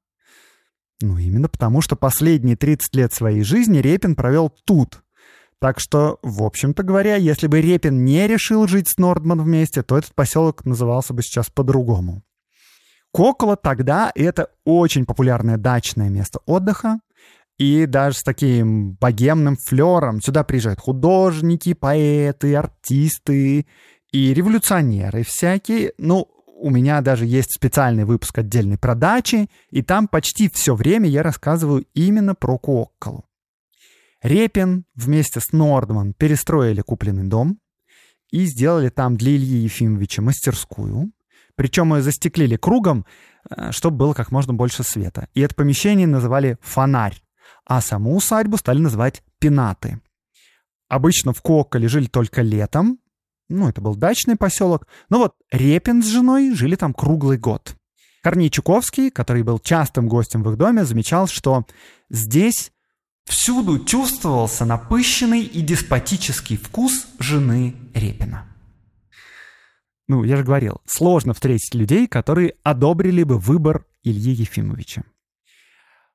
Ну, 1.03 1.19
именно 1.19 1.49
потому, 1.49 1.81
что 1.81 1.97
последние 1.97 2.55
30 2.55 2.95
лет 2.95 3.13
своей 3.13 3.43
жизни 3.43 3.79
Репин 3.79 4.15
провел 4.15 4.51
тут. 4.65 5.03
Так 5.59 5.81
что, 5.81 6.21
в 6.23 6.45
общем-то 6.45 6.85
говоря, 6.85 7.17
если 7.17 7.49
бы 7.49 7.61
Репин 7.61 8.05
не 8.05 8.29
решил 8.29 8.69
жить 8.69 8.89
с 8.89 8.99
Нордман 8.99 9.43
вместе, 9.43 9.83
то 9.83 9.99
этот 9.99 10.15
поселок 10.15 10.65
назывался 10.65 11.13
бы 11.13 11.25
сейчас 11.25 11.51
по-другому. 11.51 12.23
Кокола 13.13 13.57
тогда 13.57 14.13
это 14.15 14.51
очень 14.65 15.07
популярное 15.07 15.57
дачное 15.57 16.09
место 16.09 16.39
отдыха. 16.47 17.01
И 17.61 17.85
даже 17.85 18.17
с 18.17 18.23
таким 18.23 18.93
богемным 18.93 19.55
флером 19.55 20.23
сюда 20.23 20.45
приезжают 20.45 20.81
художники, 20.81 21.75
поэты, 21.75 22.57
артисты 22.57 23.67
и 24.13 24.33
революционеры 24.33 25.25
всякие. 25.25 25.93
Ну, 25.99 26.27
у 26.47 26.71
меня 26.71 27.03
даже 27.03 27.27
есть 27.27 27.53
специальный 27.55 28.07
выпуск 28.07 28.39
отдельной 28.39 28.79
про 28.79 28.95
дачи, 28.95 29.51
и 29.69 29.83
там 29.83 30.09
почти 30.09 30.49
все 30.49 30.75
время 30.75 31.11
я 31.11 31.23
рассказываю 31.23 31.85
именно 31.93 32.35
про 32.35 32.57
Куокколу. 32.57 33.27
Репин 34.23 34.87
вместе 34.95 35.41
с 35.41 35.53
Нордман 35.53 36.15
перестроили 36.15 36.81
купленный 36.81 37.29
дом 37.29 37.59
и 38.31 38.47
сделали 38.47 38.89
там 38.89 39.19
для 39.19 39.33
Ильи 39.33 39.65
Ефимовича 39.65 40.23
мастерскую. 40.23 41.13
Причем 41.57 41.95
ее 41.95 42.01
застеклили 42.01 42.57
кругом, 42.57 43.05
э, 43.51 43.71
чтобы 43.71 43.99
было 43.99 44.15
как 44.15 44.33
можно 44.33 44.55
больше 44.55 44.83
света. 44.83 45.29
И 45.35 45.43
это 45.43 45.55
помещение 45.55 46.07
называли 46.07 46.57
«фонарь» 46.63 47.21
а 47.71 47.81
саму 47.81 48.17
усадьбу 48.17 48.57
стали 48.57 48.81
называть 48.81 49.23
Пенаты. 49.39 50.01
Обычно 50.89 51.33
в 51.33 51.41
Коколе 51.41 51.87
жили 51.87 52.07
только 52.07 52.43
летом, 52.43 52.99
ну, 53.49 53.69
это 53.69 53.81
был 53.81 53.95
дачный 53.95 54.35
поселок, 54.35 54.89
но 55.09 55.19
вот 55.19 55.35
Репин 55.53 56.03
с 56.03 56.07
женой 56.07 56.53
жили 56.53 56.75
там 56.75 56.93
круглый 56.93 57.39
год. 57.39 57.77
Корней 58.25 58.51
Чуковский, 58.51 59.13
который 59.13 59.45
был 59.45 59.61
частым 59.61 60.09
гостем 60.09 60.43
в 60.43 60.51
их 60.51 60.57
доме, 60.57 60.85
замечал, 60.85 61.29
что 61.29 61.65
здесь 62.11 62.73
всюду 63.25 63.85
чувствовался 63.85 64.65
напыщенный 64.65 65.43
и 65.43 65.61
деспотический 65.61 66.57
вкус 66.57 67.07
жены 67.21 67.77
Репина. 67.95 68.49
Ну, 70.09 70.25
я 70.25 70.37
же 70.37 70.43
говорил, 70.43 70.81
сложно 70.87 71.35
встретить 71.35 71.73
людей, 71.77 72.09
которые 72.09 72.57
одобрили 72.65 73.23
бы 73.23 73.39
выбор 73.39 73.87
Ильи 74.03 74.33
Ефимовича. 74.33 75.05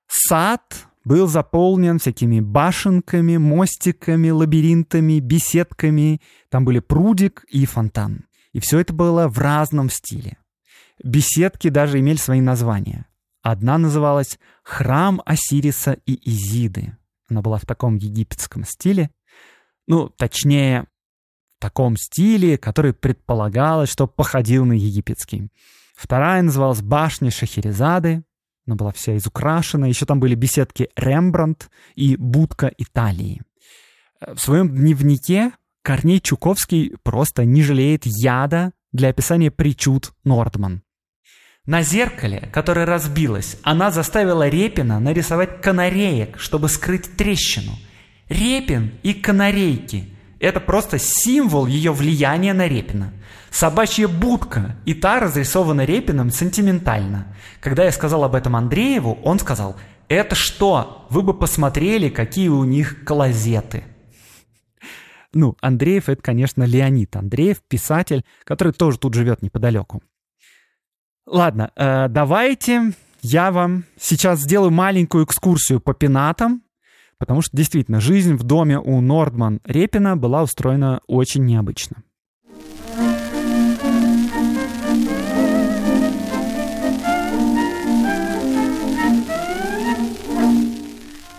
Сад 0.07 0.88
был 1.05 1.27
заполнен 1.27 2.00
всякими 2.00 2.39
башенками, 2.39 3.38
мостиками, 3.38 4.31
лабиринтами, 4.31 5.19
беседками. 5.19 6.19
Там 6.50 6.65
были 6.65 6.79
прудик 6.79 7.45
и 7.47 7.65
фонтан. 7.65 8.25
И 8.51 8.59
все 8.59 8.79
это 8.79 8.91
было 8.91 9.27
в 9.27 9.38
разном 9.38 9.89
стиле. 9.89 10.38
Беседки 11.03 11.69
даже 11.69 12.00
имели 12.00 12.17
свои 12.17 12.41
названия. 12.41 13.05
Одна 13.41 13.77
называлась 13.77 14.39
«Храм 14.63 15.21
Осириса 15.25 15.97
и 16.05 16.19
Изиды». 16.29 16.97
Она 17.29 17.41
была 17.41 17.59
в 17.59 17.65
таком 17.65 17.97
египетском 17.97 18.65
стиле. 18.65 19.12
Ну, 19.88 20.09
точнее, 20.09 20.88
в 21.57 21.62
таком 21.62 21.95
стиле, 21.97 22.57
который 22.57 22.93
предполагалось, 22.93 23.91
что 23.91 24.07
походил 24.07 24.65
на 24.65 24.74
египетский. 24.74 25.50
Вторая 25.95 26.41
называлась 26.41 26.81
«Башня 26.81 27.29
Шахерезады», 27.29 28.24
она 28.65 28.75
была 28.75 28.91
вся 28.91 29.15
изукрашена. 29.17 29.88
Еще 29.88 30.05
там 30.05 30.19
были 30.19 30.36
беседки 30.36 30.89
Рембрандт 30.95 31.69
и 31.95 32.15
будка 32.15 32.72
Италии. 32.77 33.41
В 34.19 34.38
своем 34.38 34.69
дневнике 34.69 35.51
Корней 35.84 36.19
Чуковский 36.19 36.95
просто 37.03 37.45
не 37.45 37.62
жалеет 37.62 38.03
яда 38.05 38.72
для 38.91 39.10
описания 39.10 39.51
причуд 39.51 40.13
Нордман. 40.24 40.81
На 41.65 41.81
зеркале, 41.81 42.50
которое 42.53 42.86
разбилось, 42.86 43.57
она 43.63 43.91
заставила 43.91 44.48
Репина 44.48 45.00
нарисовать 45.00 45.62
канареек, 45.62 46.39
чтобы 46.39 46.69
скрыть 46.69 47.15
трещину. 47.17 47.72
Репин 48.29 48.93
и 49.03 49.13
канарейки– 49.13 50.10
это 50.45 50.59
просто 50.59 50.97
символ 50.99 51.65
ее 51.65 51.91
влияния 51.91 52.53
на 52.53 52.67
Репина– 52.67 53.13
Собачья 53.55 54.09
будка, 54.09 54.75
и 54.83 54.93
та 54.93 55.21
разрисована 55.21 55.85
Репиным 55.85 56.29
сентиментально. 56.29 57.33
Когда 57.61 57.85
я 57.85 57.91
сказал 57.93 58.25
об 58.25 58.35
этом 58.35 58.53
Андрееву, 58.57 59.17
он 59.23 59.39
сказал, 59.39 59.77
это 60.09 60.35
что? 60.35 61.07
Вы 61.09 61.21
бы 61.21 61.33
посмотрели, 61.33 62.09
какие 62.09 62.49
у 62.49 62.65
них 62.65 63.05
клозеты. 63.05 63.85
Ну, 65.31 65.55
Андреев— 65.61 66.09
это, 66.09 66.21
конечно, 66.21 66.63
Леонид 66.63 67.15
Андреев, 67.15 67.61
писатель, 67.65 68.25
который 68.43 68.73
тоже 68.73 68.99
тут 68.99 69.13
живет 69.13 69.41
неподалеку. 69.41 70.03
Ладно, 71.25 71.71
э, 71.77 72.09
давайте 72.09 72.91
я 73.21 73.53
вам 73.53 73.85
сейчас 73.97 74.41
сделаю 74.41 74.71
маленькую 74.71 75.23
экскурсию 75.23 75.79
по 75.79 75.93
пенатам, 75.93 76.61
потому 77.17 77.41
что 77.41 77.55
действительно 77.55 78.01
жизнь 78.01 78.36
в 78.36 78.43
доме 78.43 78.79
у 78.79 79.01
Нордман 79.01 79.60
Репина 79.65 80.17
была 80.17 80.43
устроена 80.43 81.01
очень 81.07 81.45
необычно. 81.45 82.03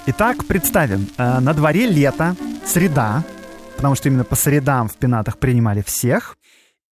Итак, 0.08 0.44
представим, 0.46 1.08
э, 1.18 1.40
на 1.40 1.52
дворе 1.52 1.88
лето, 1.88 2.36
среда, 2.64 3.24
потому 3.76 3.96
что 3.96 4.08
именно 4.08 4.24
по 4.24 4.36
средам 4.36 4.88
в 4.88 4.96
пенатах 4.96 5.36
принимали 5.38 5.82
всех. 5.82 6.36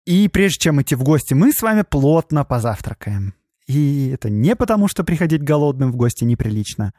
И 0.04 0.28
прежде 0.28 0.58
чем 0.58 0.82
идти 0.82 0.96
в 0.96 1.04
гости, 1.04 1.32
мы 1.32 1.52
с 1.52 1.62
вами 1.62 1.82
плотно 1.88 2.44
позавтракаем. 2.44 3.34
И 3.66 4.10
это 4.12 4.28
не 4.28 4.54
потому, 4.56 4.88
что 4.88 5.04
приходить 5.04 5.42
голодным 5.42 5.92
в 5.92 5.96
гости 5.96 6.24
неприлично, 6.24 6.92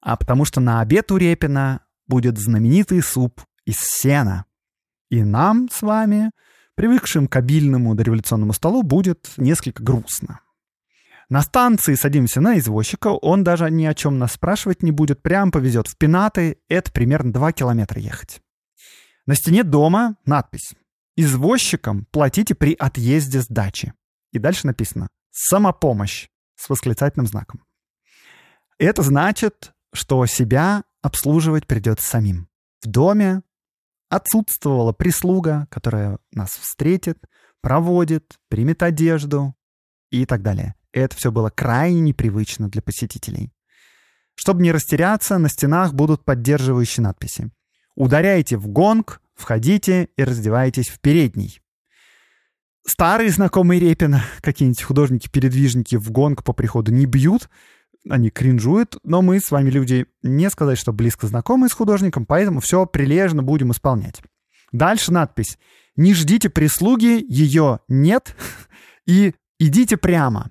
а 0.00 0.16
потому 0.16 0.44
что 0.44 0.60
на 0.60 0.80
обед 0.80 1.10
у 1.12 1.16
Репина 1.16 1.84
будет 2.06 2.38
знаменитый 2.38 3.02
суп 3.02 3.40
из 3.64 3.76
сена. 3.78 4.46
И 5.10 5.22
нам 5.22 5.68
с 5.70 5.82
вами, 5.82 6.30
привыкшим 6.74 7.28
к 7.28 7.36
обильному 7.36 7.94
дореволюционному 7.94 8.52
столу, 8.52 8.82
будет 8.82 9.30
несколько 9.36 9.82
грустно. 9.82 10.40
На 11.28 11.42
станции 11.42 11.94
садимся 11.94 12.40
на 12.40 12.58
извозчика, 12.58 13.08
он 13.08 13.44
даже 13.44 13.70
ни 13.70 13.84
о 13.84 13.94
чем 13.94 14.18
нас 14.18 14.32
спрашивать 14.32 14.82
не 14.82 14.90
будет, 14.90 15.22
прям 15.22 15.52
повезет 15.52 15.86
в 15.86 15.96
Пенаты, 15.96 16.58
это 16.68 16.90
примерно 16.90 17.32
2 17.32 17.52
километра 17.52 18.00
ехать. 18.00 18.40
На 19.26 19.36
стене 19.36 19.62
дома 19.62 20.16
надпись 20.24 20.74
«Извозчикам 21.16 22.06
платите 22.10 22.56
при 22.56 22.74
отъезде 22.74 23.42
с 23.42 23.46
дачи». 23.46 23.94
И 24.32 24.40
дальше 24.40 24.66
написано 24.66 25.08
«Самопомощь» 25.30 26.28
с 26.56 26.68
восклицательным 26.68 27.28
знаком. 27.28 27.62
Это 28.78 29.02
значит, 29.02 29.72
что 29.92 30.24
себя 30.26 30.84
обслуживать 31.02 31.66
придется 31.66 32.06
самим. 32.06 32.48
В 32.82 32.88
доме 32.88 33.42
отсутствовала 34.08 34.92
прислуга, 34.92 35.66
которая 35.70 36.18
нас 36.32 36.50
встретит, 36.50 37.18
проводит, 37.60 38.38
примет 38.48 38.82
одежду 38.82 39.54
и 40.10 40.26
так 40.26 40.42
далее. 40.42 40.74
Это 40.92 41.16
все 41.16 41.30
было 41.30 41.50
крайне 41.50 42.00
непривычно 42.00 42.68
для 42.68 42.82
посетителей. 42.82 43.52
Чтобы 44.34 44.62
не 44.62 44.72
растеряться, 44.72 45.38
на 45.38 45.48
стенах 45.48 45.94
будут 45.94 46.24
поддерживающие 46.24 47.04
надписи. 47.04 47.50
Ударяйте 47.94 48.56
в 48.56 48.68
гонг, 48.68 49.20
входите 49.34 50.08
и 50.16 50.24
раздевайтесь 50.24 50.88
в 50.88 51.00
передний. 51.00 51.60
Старые 52.86 53.30
знакомые 53.30 53.78
Репина, 53.78 54.24
какие-нибудь 54.40 54.82
художники-передвижники 54.82 55.96
в 55.96 56.10
гонг 56.10 56.42
по 56.42 56.52
приходу 56.52 56.90
не 56.92 57.04
бьют, 57.04 57.50
они 58.08 58.30
кринжуют, 58.30 58.96
но 59.02 59.22
мы 59.22 59.40
с 59.40 59.50
вами 59.50 59.70
люди 59.70 60.06
не 60.22 60.48
сказать, 60.50 60.78
что 60.78 60.92
близко 60.92 61.26
знакомы 61.26 61.68
с 61.68 61.72
художником, 61.72 62.24
поэтому 62.24 62.60
все 62.60 62.86
прилежно 62.86 63.42
будем 63.42 63.72
исполнять. 63.72 64.22
Дальше 64.72 65.12
надпись 65.12 65.58
«Не 65.96 66.14
ждите 66.14 66.48
прислуги, 66.48 67.24
ее 67.28 67.80
нет» 67.88 68.36
и 69.06 69.34
«Идите 69.58 69.96
прямо». 69.96 70.50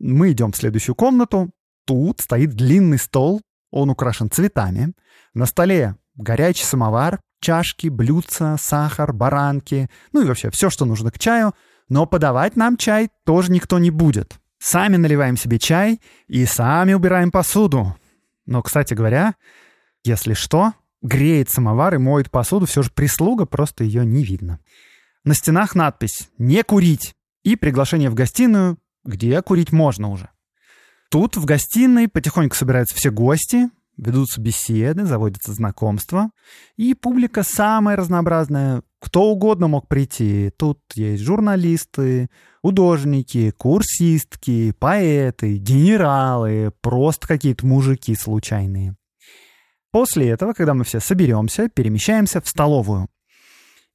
Мы 0.00 0.32
идем 0.32 0.50
в 0.50 0.56
следующую 0.56 0.96
комнату. 0.96 1.50
Тут 1.86 2.20
стоит 2.20 2.54
длинный 2.54 2.98
стол, 2.98 3.42
он 3.70 3.90
украшен 3.90 4.30
цветами. 4.30 4.94
На 5.34 5.46
столе 5.46 5.96
горячий 6.16 6.64
самовар, 6.64 7.20
чашки, 7.40 7.88
блюдца, 7.88 8.56
сахар, 8.58 9.12
баранки, 9.12 9.88
ну 10.12 10.22
и 10.22 10.24
вообще 10.24 10.50
все, 10.50 10.70
что 10.70 10.84
нужно 10.84 11.10
к 11.10 11.18
чаю. 11.18 11.54
Но 11.88 12.06
подавать 12.06 12.56
нам 12.56 12.76
чай 12.76 13.10
тоже 13.24 13.52
никто 13.52 13.78
не 13.78 13.90
будет. 13.90 14.39
Сами 14.60 14.96
наливаем 14.96 15.38
себе 15.38 15.58
чай 15.58 16.00
и 16.28 16.44
сами 16.44 16.92
убираем 16.92 17.30
посуду. 17.30 17.96
Но, 18.44 18.62
кстати 18.62 18.92
говоря, 18.92 19.34
если 20.04 20.34
что, 20.34 20.74
греет 21.00 21.48
самовар 21.48 21.94
и 21.94 21.98
моет 21.98 22.30
посуду 22.30 22.66
все 22.66 22.82
же 22.82 22.90
прислуга, 22.90 23.46
просто 23.46 23.84
ее 23.84 24.04
не 24.04 24.22
видно. 24.22 24.60
На 25.24 25.34
стенах 25.34 25.74
надпись 25.74 26.28
«Не 26.36 26.62
курить» 26.62 27.14
и 27.42 27.56
приглашение 27.56 28.10
в 28.10 28.14
гостиную, 28.14 28.76
где 29.02 29.40
курить 29.40 29.72
можно 29.72 30.10
уже. 30.10 30.28
Тут 31.10 31.38
в 31.38 31.46
гостиной 31.46 32.08
потихоньку 32.08 32.54
собираются 32.54 32.94
все 32.94 33.10
гости, 33.10 33.70
ведутся 34.00 34.40
беседы, 34.40 35.04
заводятся 35.04 35.52
знакомства, 35.52 36.30
и 36.76 36.94
публика 36.94 37.42
самая 37.42 37.96
разнообразная. 37.96 38.82
Кто 38.98 39.30
угодно 39.30 39.68
мог 39.68 39.88
прийти. 39.88 40.50
Тут 40.58 40.80
есть 40.94 41.22
журналисты, 41.22 42.28
художники, 42.62 43.50
курсистки, 43.50 44.72
поэты, 44.72 45.56
генералы, 45.56 46.72
просто 46.80 47.26
какие-то 47.26 47.66
мужики 47.66 48.14
случайные. 48.14 48.96
После 49.90 50.28
этого, 50.28 50.52
когда 50.52 50.74
мы 50.74 50.84
все 50.84 51.00
соберемся, 51.00 51.68
перемещаемся 51.68 52.40
в 52.40 52.48
столовую. 52.48 53.08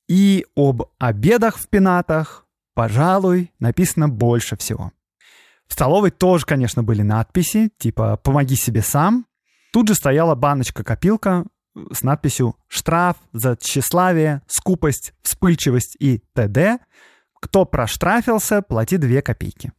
И 0.08 0.46
об 0.56 0.84
обедах 1.00 1.58
в 1.58 1.68
пенатах, 1.70 2.46
пожалуй, 2.74 3.52
написано 3.60 4.10
больше 4.10 4.58
всего. 4.58 4.92
В 5.68 5.74
столовой 5.74 6.12
тоже, 6.12 6.46
конечно, 6.46 6.84
были 6.84 7.02
надписи, 7.02 7.70
типа 7.78 8.18
«помоги 8.18 8.56
себе 8.56 8.82
сам», 8.82 9.26
Тут 9.76 9.90
же 9.90 9.94
стояла 9.94 10.36
баночка-копилка 10.36 11.44
с 11.92 12.02
надписью 12.02 12.56
«Штраф 12.70 13.18
за 13.34 13.58
тщеславие, 13.58 14.42
скупость, 14.48 15.14
вспыльчивость 15.22 15.98
и 16.00 16.20
т.д. 16.32 16.80
Кто 17.42 17.66
проштрафился, 17.66 18.62
плати 18.62 18.96
2 18.96 19.22
копейки». 19.22 19.74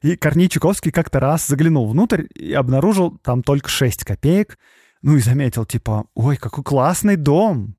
И 0.00 0.16
Корней 0.16 0.48
Чуковский 0.48 0.92
как-то 0.92 1.20
раз 1.20 1.46
заглянул 1.46 1.86
внутрь 1.86 2.24
и 2.34 2.54
обнаружил 2.54 3.18
там 3.18 3.42
только 3.42 3.68
6 3.68 4.02
копеек. 4.02 4.58
Ну 5.02 5.16
и 5.16 5.20
заметил, 5.20 5.66
типа, 5.66 6.06
ой, 6.14 6.38
какой 6.38 6.64
классный 6.64 7.16
дом. 7.16 7.76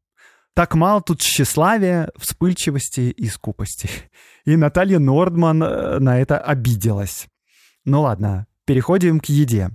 Так 0.53 0.75
мало 0.75 1.01
тут 1.01 1.19
тщеславия, 1.19 2.12
вспыльчивости 2.15 3.09
и 3.09 3.27
скупости. 3.27 3.89
И 4.45 4.55
Наталья 4.55 4.99
Нордман 4.99 5.63
э, 5.63 5.97
на 5.97 6.19
это 6.19 6.38
обиделась. 6.38 7.25
Ну 7.86 8.01
ладно, 8.01 8.45
переходим 8.65 9.19
к 9.19 9.25
еде. 9.25 9.71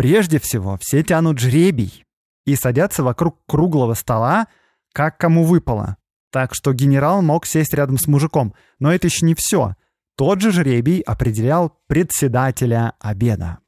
Прежде 0.00 0.40
всего, 0.40 0.78
все 0.80 1.02
тянут 1.02 1.38
жребий 1.38 2.06
и 2.46 2.56
садятся 2.56 3.02
вокруг 3.02 3.36
круглого 3.44 3.92
стола, 3.92 4.46
как 4.94 5.18
кому 5.18 5.44
выпало. 5.44 5.98
Так 6.30 6.54
что 6.54 6.72
генерал 6.72 7.20
мог 7.20 7.44
сесть 7.44 7.74
рядом 7.74 7.98
с 7.98 8.06
мужиком. 8.06 8.54
Но 8.78 8.90
это 8.90 9.08
еще 9.08 9.26
не 9.26 9.34
все. 9.34 9.74
Тот 10.16 10.40
же 10.40 10.52
жребий 10.52 11.02
определял 11.02 11.76
председателя 11.86 12.94
обеда. 12.98 13.58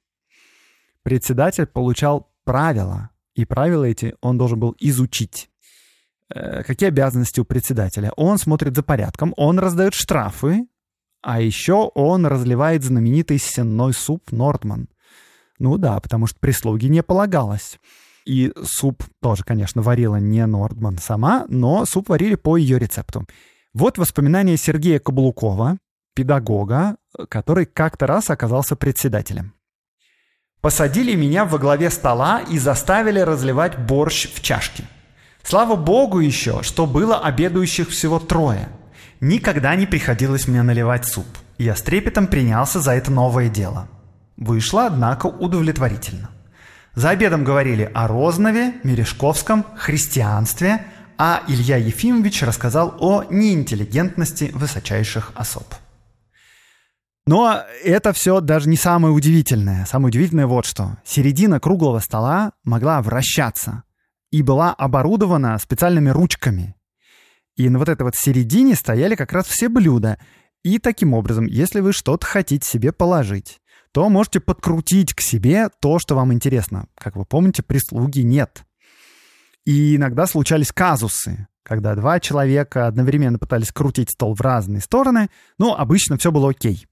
Председатель 1.02 1.66
получал 1.66 2.32
правила, 2.44 3.10
и 3.34 3.44
правила 3.44 3.84
эти 3.84 4.14
он 4.22 4.38
должен 4.38 4.58
был 4.58 4.74
изучить. 4.80 5.50
Э, 6.34 6.62
какие 6.62 6.88
обязанности 6.88 7.40
у 7.40 7.44
председателя? 7.44 8.10
Он 8.16 8.38
смотрит 8.38 8.74
за 8.74 8.82
порядком, 8.82 9.34
он 9.36 9.58
раздает 9.58 9.92
штрафы, 9.92 10.66
а 11.20 11.42
еще 11.42 11.90
он 11.94 12.24
разливает 12.24 12.84
знаменитый 12.84 13.36
сенной 13.36 13.92
суп 13.92 14.32
Нордман. 14.32 14.88
Ну 15.62 15.78
да, 15.78 16.00
потому 16.00 16.26
что 16.26 16.40
прислуги 16.40 16.86
не 16.86 17.04
полагалось. 17.04 17.78
И 18.26 18.52
суп 18.64 19.04
тоже, 19.20 19.44
конечно, 19.44 19.80
варила 19.80 20.16
не 20.16 20.44
Нордман 20.44 20.98
сама, 20.98 21.44
но 21.46 21.84
суп 21.84 22.08
варили 22.08 22.34
по 22.34 22.56
ее 22.56 22.80
рецепту. 22.80 23.26
Вот 23.72 23.96
воспоминания 23.96 24.56
Сергея 24.56 24.98
Каблукова, 24.98 25.78
педагога, 26.16 26.96
который 27.28 27.66
как-то 27.66 28.08
раз 28.08 28.28
оказался 28.28 28.74
председателем. 28.74 29.54
Посадили 30.60 31.14
меня 31.14 31.44
во 31.44 31.58
главе 31.58 31.90
стола 31.90 32.40
и 32.40 32.58
заставили 32.58 33.20
разливать 33.20 33.78
борщ 33.78 34.34
в 34.34 34.42
чашки. 34.42 34.82
Слава 35.44 35.76
богу 35.76 36.18
еще, 36.18 36.64
что 36.64 36.88
было 36.88 37.20
обедающих 37.20 37.90
всего 37.90 38.18
трое. 38.18 38.68
Никогда 39.20 39.76
не 39.76 39.86
приходилось 39.86 40.48
мне 40.48 40.62
наливать 40.62 41.06
суп. 41.06 41.26
Я 41.56 41.76
с 41.76 41.82
трепетом 41.82 42.26
принялся 42.26 42.80
за 42.80 42.94
это 42.94 43.12
новое 43.12 43.48
дело. 43.48 43.88
Вышло, 44.36 44.86
однако, 44.86 45.26
удовлетворительно. 45.26 46.30
За 46.94 47.10
обедом 47.10 47.44
говорили 47.44 47.90
о 47.94 48.06
Рознове, 48.06 48.74
Мережковском, 48.82 49.64
христианстве, 49.76 50.84
а 51.16 51.42
Илья 51.48 51.76
Ефимович 51.76 52.42
рассказал 52.42 52.96
о 52.98 53.24
неинтеллигентности 53.30 54.50
высочайших 54.52 55.32
особ. 55.34 55.66
Но 57.26 57.62
это 57.84 58.12
все 58.12 58.40
даже 58.40 58.68
не 58.68 58.76
самое 58.76 59.14
удивительное. 59.14 59.86
Самое 59.86 60.08
удивительное 60.08 60.46
вот 60.46 60.66
что. 60.66 60.98
Середина 61.04 61.60
круглого 61.60 62.00
стола 62.00 62.52
могла 62.64 63.00
вращаться 63.00 63.84
и 64.30 64.42
была 64.42 64.74
оборудована 64.74 65.58
специальными 65.58 66.10
ручками. 66.10 66.74
И 67.56 67.68
на 67.68 67.78
вот 67.78 67.88
этой 67.88 68.02
вот 68.02 68.16
середине 68.16 68.74
стояли 68.74 69.14
как 69.14 69.32
раз 69.32 69.46
все 69.46 69.68
блюда. 69.68 70.18
И 70.64 70.78
таким 70.78 71.14
образом, 71.14 71.46
если 71.46 71.80
вы 71.80 71.92
что-то 71.92 72.26
хотите 72.26 72.66
себе 72.68 72.92
положить, 72.92 73.60
то 73.92 74.08
можете 74.08 74.40
подкрутить 74.40 75.14
к 75.14 75.20
себе 75.20 75.68
то, 75.80 75.98
что 75.98 76.14
вам 76.14 76.32
интересно. 76.32 76.86
Как 76.96 77.16
вы 77.16 77.24
помните, 77.24 77.62
прислуги 77.62 78.20
нет. 78.20 78.64
И 79.64 79.96
иногда 79.96 80.26
случались 80.26 80.72
казусы, 80.72 81.46
когда 81.62 81.94
два 81.94 82.18
человека 82.18 82.86
одновременно 82.86 83.38
пытались 83.38 83.70
крутить 83.70 84.10
стол 84.10 84.34
в 84.34 84.40
разные 84.40 84.80
стороны, 84.80 85.30
но 85.58 85.78
обычно 85.78 86.16
все 86.16 86.32
было 86.32 86.50
окей. 86.50 86.86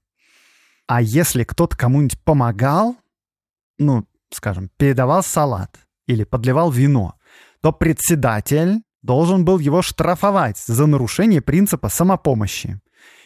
А 0.87 1.01
если 1.01 1.43
кто-то 1.43 1.75
кому-нибудь 1.75 2.21
помогал, 2.23 2.95
ну, 3.77 4.05
скажем, 4.31 4.69
передавал 4.77 5.23
салат 5.23 5.79
или 6.07 6.23
подливал 6.23 6.71
вино, 6.71 7.15
то 7.61 7.71
председатель 7.71 8.81
должен 9.01 9.43
был 9.43 9.59
его 9.59 9.81
штрафовать 9.81 10.57
за 10.57 10.85
нарушение 10.85 11.41
принципа 11.41 11.89
самопомощи. 11.89 12.79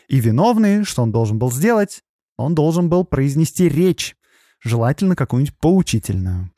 И 0.07 0.19
виновный, 0.19 0.83
что 0.85 1.03
он 1.03 1.11
должен 1.11 1.37
был 1.37 1.51
сделать, 1.51 2.01
он 2.37 2.55
должен 2.55 2.89
был 2.89 3.05
произнести 3.05 3.69
речь, 3.69 4.15
желательно 4.63 5.15
какую-нибудь 5.15 5.57
поучительную. 5.59 6.51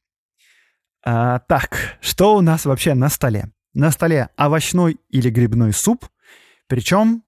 А, 1.05 1.39
так, 1.39 1.97
что 2.01 2.35
у 2.35 2.41
нас 2.41 2.65
вообще 2.65 2.93
на 2.93 3.09
столе? 3.09 3.51
На 3.73 3.91
столе 3.91 4.29
овощной 4.35 4.99
или 5.09 5.29
грибной 5.29 5.73
суп, 5.73 6.07
причем 6.67 7.23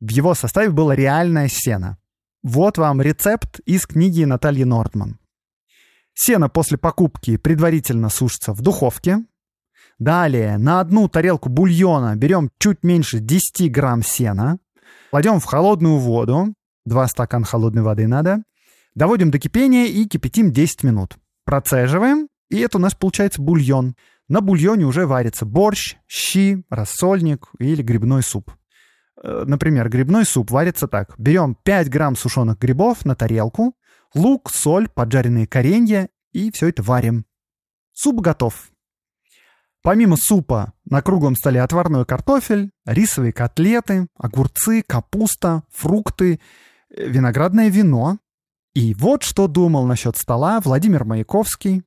в 0.00 0.10
его 0.10 0.34
составе 0.34 0.70
было 0.70 0.92
реальное 0.92 1.48
сено. 1.48 1.98
Вот 2.42 2.78
вам 2.78 3.00
рецепт 3.00 3.60
из 3.60 3.86
книги 3.86 4.24
Натальи 4.24 4.64
Нортман. 4.64 5.18
Сено 6.14 6.48
после 6.48 6.78
покупки 6.78 7.36
предварительно 7.36 8.08
сушится 8.08 8.52
в 8.52 8.60
духовке. 8.60 9.18
Далее 9.98 10.58
на 10.58 10.80
одну 10.80 11.08
тарелку 11.08 11.48
бульона 11.48 12.14
берем 12.16 12.50
чуть 12.58 12.84
меньше 12.84 13.18
10 13.18 13.72
грамм 13.72 14.02
сена, 14.02 14.58
кладем 15.10 15.40
в 15.40 15.44
холодную 15.44 15.96
воду, 15.98 16.54
Два 16.86 17.08
стакана 17.08 17.44
холодной 17.44 17.82
воды 17.82 18.06
надо. 18.06 18.42
Доводим 18.94 19.30
до 19.30 19.38
кипения 19.38 19.86
и 19.86 20.06
кипятим 20.06 20.52
10 20.52 20.84
минут. 20.84 21.18
Процеживаем, 21.44 22.28
и 22.48 22.58
это 22.60 22.78
у 22.78 22.80
нас 22.80 22.94
получается 22.94 23.42
бульон. 23.42 23.96
На 24.28 24.40
бульоне 24.40 24.86
уже 24.86 25.06
варится 25.06 25.44
борщ, 25.44 25.96
щи, 26.06 26.64
рассольник 26.70 27.48
или 27.58 27.82
грибной 27.82 28.22
суп. 28.22 28.52
Э, 29.22 29.44
например, 29.46 29.88
грибной 29.88 30.24
суп 30.24 30.50
варится 30.52 30.86
так. 30.86 31.14
Берем 31.18 31.56
5 31.56 31.90
грамм 31.90 32.16
сушеных 32.16 32.58
грибов 32.58 33.04
на 33.04 33.16
тарелку, 33.16 33.74
лук, 34.14 34.50
соль, 34.50 34.88
поджаренные 34.88 35.46
коренья 35.46 36.08
и 36.32 36.52
все 36.52 36.68
это 36.68 36.82
варим. 36.82 37.26
Суп 37.92 38.20
готов. 38.20 38.70
Помимо 39.82 40.16
супа 40.16 40.72
на 40.84 41.02
круглом 41.02 41.36
столе 41.36 41.62
отварной 41.62 42.04
картофель, 42.04 42.70
рисовые 42.84 43.32
котлеты, 43.32 44.08
огурцы, 44.18 44.82
капуста, 44.86 45.62
фрукты, 45.72 46.40
виноградное 46.96 47.68
вино. 47.68 48.18
И 48.74 48.94
вот 48.94 49.22
что 49.22 49.46
думал 49.48 49.86
насчет 49.86 50.16
стола 50.16 50.60
Владимир 50.60 51.04
Маяковский, 51.04 51.82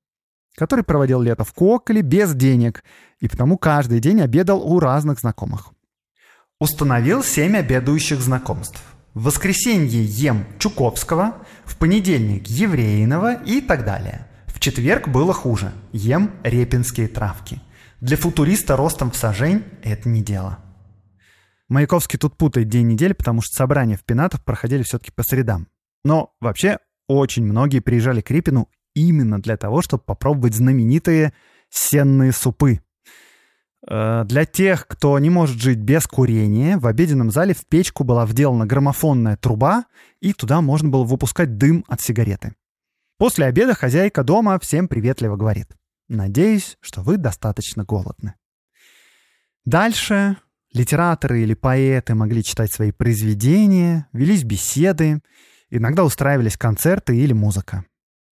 который 0.56 0.84
проводил 0.84 1.22
лето 1.22 1.44
в 1.44 1.54
Коколе 1.54 2.02
без 2.02 2.34
денег 2.34 2.84
и 3.20 3.28
потому 3.28 3.58
каждый 3.58 4.00
день 4.00 4.22
обедал 4.22 4.62
у 4.62 4.80
разных 4.80 5.20
знакомых. 5.20 5.70
Установил 6.60 7.24
семь 7.24 7.56
обедающих 7.56 8.20
знакомств. 8.20 8.82
В 9.14 9.24
воскресенье 9.24 10.04
ем 10.04 10.46
Чуковского, 10.60 11.36
в 11.66 11.78
понедельник 11.78 12.48
Евреинова 12.48 13.36
и 13.44 13.62
так 13.62 13.86
далее. 13.86 14.28
В 14.48 14.60
четверг 14.60 15.08
было 15.08 15.34
хуже. 15.34 15.72
Ем 15.92 16.32
репинские 16.44 17.08
травки. 17.08 17.62
Для 18.02 18.18
футуриста 18.18 18.76
ростом 18.76 19.12
в 19.12 19.16
сажень 19.16 19.64
это 19.84 20.10
не 20.10 20.22
дело. 20.22 20.60
Маяковский 21.70 22.18
тут 22.18 22.36
путает 22.36 22.68
день 22.68 22.88
недели, 22.88 23.14
потому 23.14 23.42
что 23.42 23.54
собрания 23.54 23.96
в 23.96 24.04
Пенатов 24.04 24.44
проходили 24.44 24.84
все-таки 24.84 25.12
по 25.12 25.24
средам. 25.24 25.68
Но 26.04 26.34
вообще 26.42 26.80
очень 27.08 27.46
многие 27.46 27.80
приезжали 27.80 28.22
к 28.22 28.32
Репину 28.32 28.70
именно 28.96 29.40
для 29.40 29.56
того, 29.56 29.82
чтобы 29.82 30.04
попробовать 30.04 30.56
знаменитые 30.56 31.34
сенные 31.70 32.32
супы. 32.32 32.82
Э, 33.88 34.24
для 34.26 34.46
тех, 34.46 34.88
кто 34.88 35.18
не 35.20 35.30
может 35.30 35.62
жить 35.62 35.78
без 35.78 36.08
курения, 36.08 36.78
в 36.78 36.88
обеденном 36.88 37.30
зале 37.32 37.54
в 37.54 37.66
печку 37.68 38.04
была 38.04 38.26
вделана 38.26 38.66
граммофонная 38.66 39.38
труба, 39.38 39.86
и 40.22 40.34
туда 40.34 40.62
можно 40.62 40.90
было 40.90 41.04
выпускать 41.04 41.58
дым 41.58 41.86
от 41.88 42.02
сигареты. 42.02 42.56
После 43.18 43.46
обеда 43.46 43.76
хозяйка 43.76 44.24
дома 44.24 44.58
всем 44.60 44.88
приветливо 44.88 45.36
говорит. 45.36 45.68
«Надеюсь, 46.08 46.78
что 46.82 47.02
вы 47.02 47.18
достаточно 47.18 47.84
голодны». 47.84 48.34
Дальше 49.66 50.38
литераторы 50.74 51.42
или 51.42 51.54
поэты 51.54 52.16
могли 52.16 52.44
читать 52.44 52.72
свои 52.72 52.92
произведения, 52.92 54.08
велись 54.14 54.44
беседы, 54.44 55.22
иногда 55.70 56.04
устраивались 56.04 56.58
концерты 56.58 57.18
или 57.18 57.34
музыка. 57.34 57.86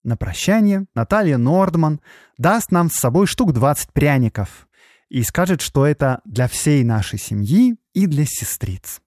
На 0.04 0.16
прощание 0.16 0.86
Наталья 0.96 1.38
Нордман 1.38 2.00
даст 2.38 2.72
нам 2.72 2.90
с 2.90 2.96
собой 2.96 3.28
штук 3.28 3.54
20 3.54 3.92
пряников 3.92 4.68
и 5.10 5.24
скажет, 5.24 5.62
что 5.62 5.86
это 5.86 6.22
для 6.26 6.48
всей 6.48 6.84
нашей 6.84 7.20
семьи 7.20 7.76
и 7.94 8.06
для 8.06 8.26
сестриц. 8.26 9.02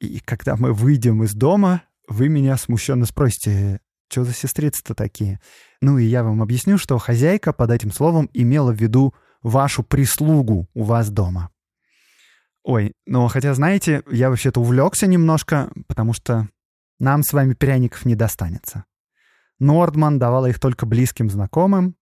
И 0.00 0.20
когда 0.20 0.56
мы 0.56 0.72
выйдем 0.72 1.22
из 1.22 1.34
дома, 1.34 1.82
вы 2.08 2.28
меня 2.28 2.56
смущенно 2.56 3.06
спросите, 3.06 3.80
что 4.10 4.24
за 4.24 4.34
сестрицы-то 4.34 4.94
такие? 4.94 5.40
Ну 5.80 5.98
и 5.98 6.04
я 6.04 6.22
вам 6.22 6.42
объясню, 6.42 6.76
что 6.76 6.98
хозяйка 6.98 7.52
под 7.52 7.70
этим 7.70 7.92
словом 7.92 8.28
имела 8.32 8.72
в 8.72 8.80
виду 8.80 9.14
вашу 9.42 9.82
прислугу 9.82 10.68
у 10.74 10.82
вас 10.82 11.10
дома. 11.10 11.50
Ой, 12.64 12.92
ну 13.06 13.26
хотя, 13.28 13.54
знаете, 13.54 14.02
я 14.10 14.30
вообще-то 14.30 14.60
увлекся 14.60 15.06
немножко, 15.06 15.70
потому 15.88 16.12
что 16.12 16.48
нам 17.00 17.22
с 17.24 17.32
вами 17.32 17.54
пряников 17.54 18.04
не 18.04 18.14
достанется. 18.14 18.84
Нордман 19.58 20.18
давала 20.18 20.46
их 20.46 20.60
только 20.60 20.86
близким 20.86 21.28
знакомым. 21.28 21.96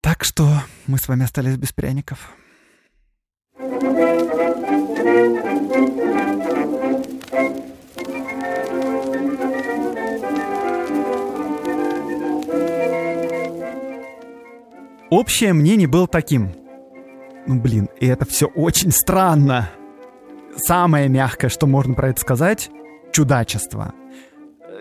Так 0.00 0.24
что 0.24 0.48
мы 0.86 0.98
с 0.98 1.08
вами 1.08 1.24
остались 1.24 1.56
без 1.56 1.72
пряников. 1.72 2.32
Общее 15.10 15.52
мнение 15.52 15.86
было 15.86 16.08
таким. 16.08 16.61
Ну, 17.46 17.60
блин, 17.60 17.88
и 17.98 18.06
это 18.06 18.24
все 18.24 18.46
очень 18.46 18.92
странно. 18.92 19.70
Самое 20.56 21.08
мягкое, 21.08 21.48
что 21.48 21.66
можно 21.66 21.94
про 21.94 22.10
это 22.10 22.20
сказать— 22.20 22.70
чудачество. 23.12 23.94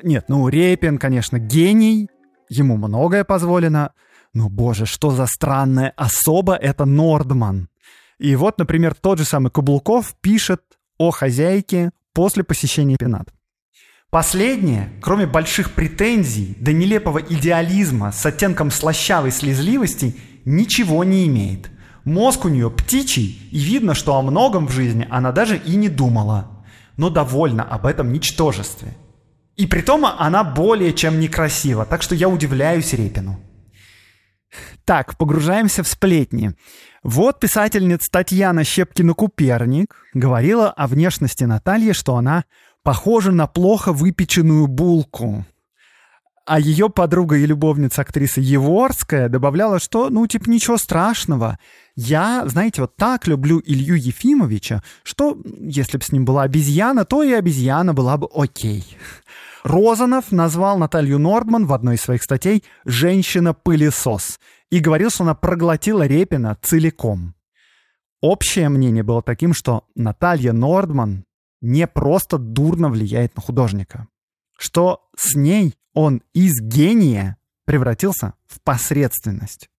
Нет, 0.04 0.26
ну, 0.28 0.48
Репин, 0.48 0.98
конечно, 0.98 1.40
гений, 1.40 2.10
ему 2.50 2.78
многое 2.78 3.24
позволено, 3.24 3.94
но, 4.34 4.50
боже, 4.50 4.86
что 4.86 5.12
за 5.12 5.26
странная 5.26 5.94
особа 5.96 6.56
это 6.56 6.86
Нордман. 6.86 7.68
И 8.20 8.36
вот, 8.36 8.60
например, 8.60 8.94
тот 8.94 9.18
же 9.18 9.26
самый 9.26 9.52
Каблуков 9.52 10.16
пишет 10.22 10.62
о 10.98 11.12
хозяйке 11.12 11.92
после 12.14 12.44
посещения 12.44 12.96
Пенат. 12.98 13.34
Последнее, 14.12 14.90
кроме 15.02 15.26
больших 15.26 15.72
претензий 15.72 16.56
до 16.60 16.74
нелепого 16.74 17.20
идеализма 17.20 18.12
с 18.12 18.26
оттенком 18.26 18.70
слащавой 18.70 19.32
слезливости, 19.32 20.16
ничего 20.46 21.04
не 21.04 21.28
имеет. 21.28 21.72
Мозг 22.04 22.46
у 22.46 22.50
нее 22.50 22.72
птичий, 22.72 23.40
и 23.52 23.60
видно, 23.60 23.94
что 23.94 24.16
о 24.16 24.22
многом 24.22 24.68
в 24.68 24.72
жизни 24.72 25.08
она 25.10 25.32
даже 25.32 25.58
и 25.58 25.76
не 25.76 25.90
думала. 25.90 26.66
Но 26.98 27.10
довольна 27.10 27.64
об 27.64 27.86
этом 27.86 28.12
ничтожестве. 28.12 28.96
И 29.56 29.68
при 29.68 29.82
том 29.82 30.06
она 30.06 30.44
более 30.44 30.94
чем 30.94 31.20
некрасива, 31.20 31.86
так 31.86 32.02
что 32.02 32.16
я 32.16 32.28
удивляюсь 32.28 32.94
Репину. 32.94 33.40
Так, 34.86 35.18
погружаемся 35.18 35.84
в 35.84 35.88
сплетни. 35.88 36.54
Вот 37.04 37.40
писательница 37.40 38.10
Татьяна 38.12 38.64
Щепкина-Куперник 38.64 39.96
говорила 40.14 40.70
о 40.72 40.88
внешности 40.88 41.44
Натальи, 41.44 41.94
что 41.94 42.16
она 42.16 42.46
похожа 42.84 43.32
на 43.32 43.48
плохо 43.48 43.94
выпеченную 43.94 44.68
булку. 44.68 45.46
А 46.46 46.60
ее 46.60 46.90
подруга 46.90 47.38
и 47.38 47.46
любовница 47.46 48.02
актриса 48.02 48.42
Еворская 48.42 49.30
добавляла, 49.30 49.80
что, 49.80 50.10
ну, 50.10 50.26
типа, 50.26 50.50
ничего 50.50 50.78
страшного. 50.78 51.60
Я, 51.96 52.48
знаете, 52.48 52.82
вот 52.82 52.96
так 52.96 53.28
люблю 53.28 53.62
Илью 53.64 53.96
Ефимовича, 53.96 54.82
что, 55.04 55.38
если 55.60 55.98
бы 55.98 56.04
с 56.04 56.12
ним 56.12 56.26
была 56.26 56.44
обезьяна, 56.44 57.06
то 57.06 57.22
и 57.22 57.32
обезьяна 57.32 57.94
была 57.94 58.18
бы 58.18 58.28
окей. 58.34 58.98
Розанов 59.64 60.32
назвал 60.32 60.80
Наталью 60.80 61.20
Нордман 61.20 61.68
в 61.68 61.74
одной 61.74 61.96
из 61.96 62.02
своих 62.02 62.24
статей 62.24 62.64
«женщина-пылесос» 62.86 64.40
и 64.72 64.80
говорил, 64.80 65.12
что 65.12 65.24
она 65.24 65.36
проглотила 65.36 66.08
Репина 66.08 66.58
целиком. 66.62 67.36
Общее 68.22 68.70
мнение 68.70 69.04
было 69.04 69.22
таким, 69.22 69.54
что 69.54 69.86
Наталья 69.96 70.54
Нордман 70.54 71.26
не 71.62 71.86
просто 71.86 72.38
дурно 72.40 72.90
влияет 72.90 73.36
на 73.36 73.42
художника, 73.42 74.08
что 74.62 75.10
с 75.18 75.36
ней 75.36 75.76
он 75.94 76.22
из 76.34 76.62
гения 76.62 77.38
превратился 77.66 78.36
в 78.46 78.62
посредственность. 78.62 79.70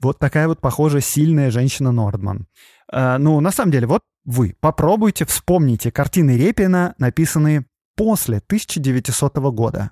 Вот 0.00 0.18
такая 0.18 0.48
вот, 0.48 0.60
похоже, 0.60 1.00
сильная 1.00 1.50
женщина 1.50 1.92
Нордман. 1.92 2.46
Э, 2.90 3.18
ну, 3.18 3.40
на 3.40 3.50
самом 3.50 3.72
деле, 3.72 3.86
вот 3.86 4.02
вы 4.24 4.56
попробуйте 4.60 5.26
вспомните 5.26 5.90
картины 5.92 6.36
Репина, 6.36 6.94
написанные 6.98 7.66
после 7.94 8.38
1900 8.38 9.36
года. 9.52 9.90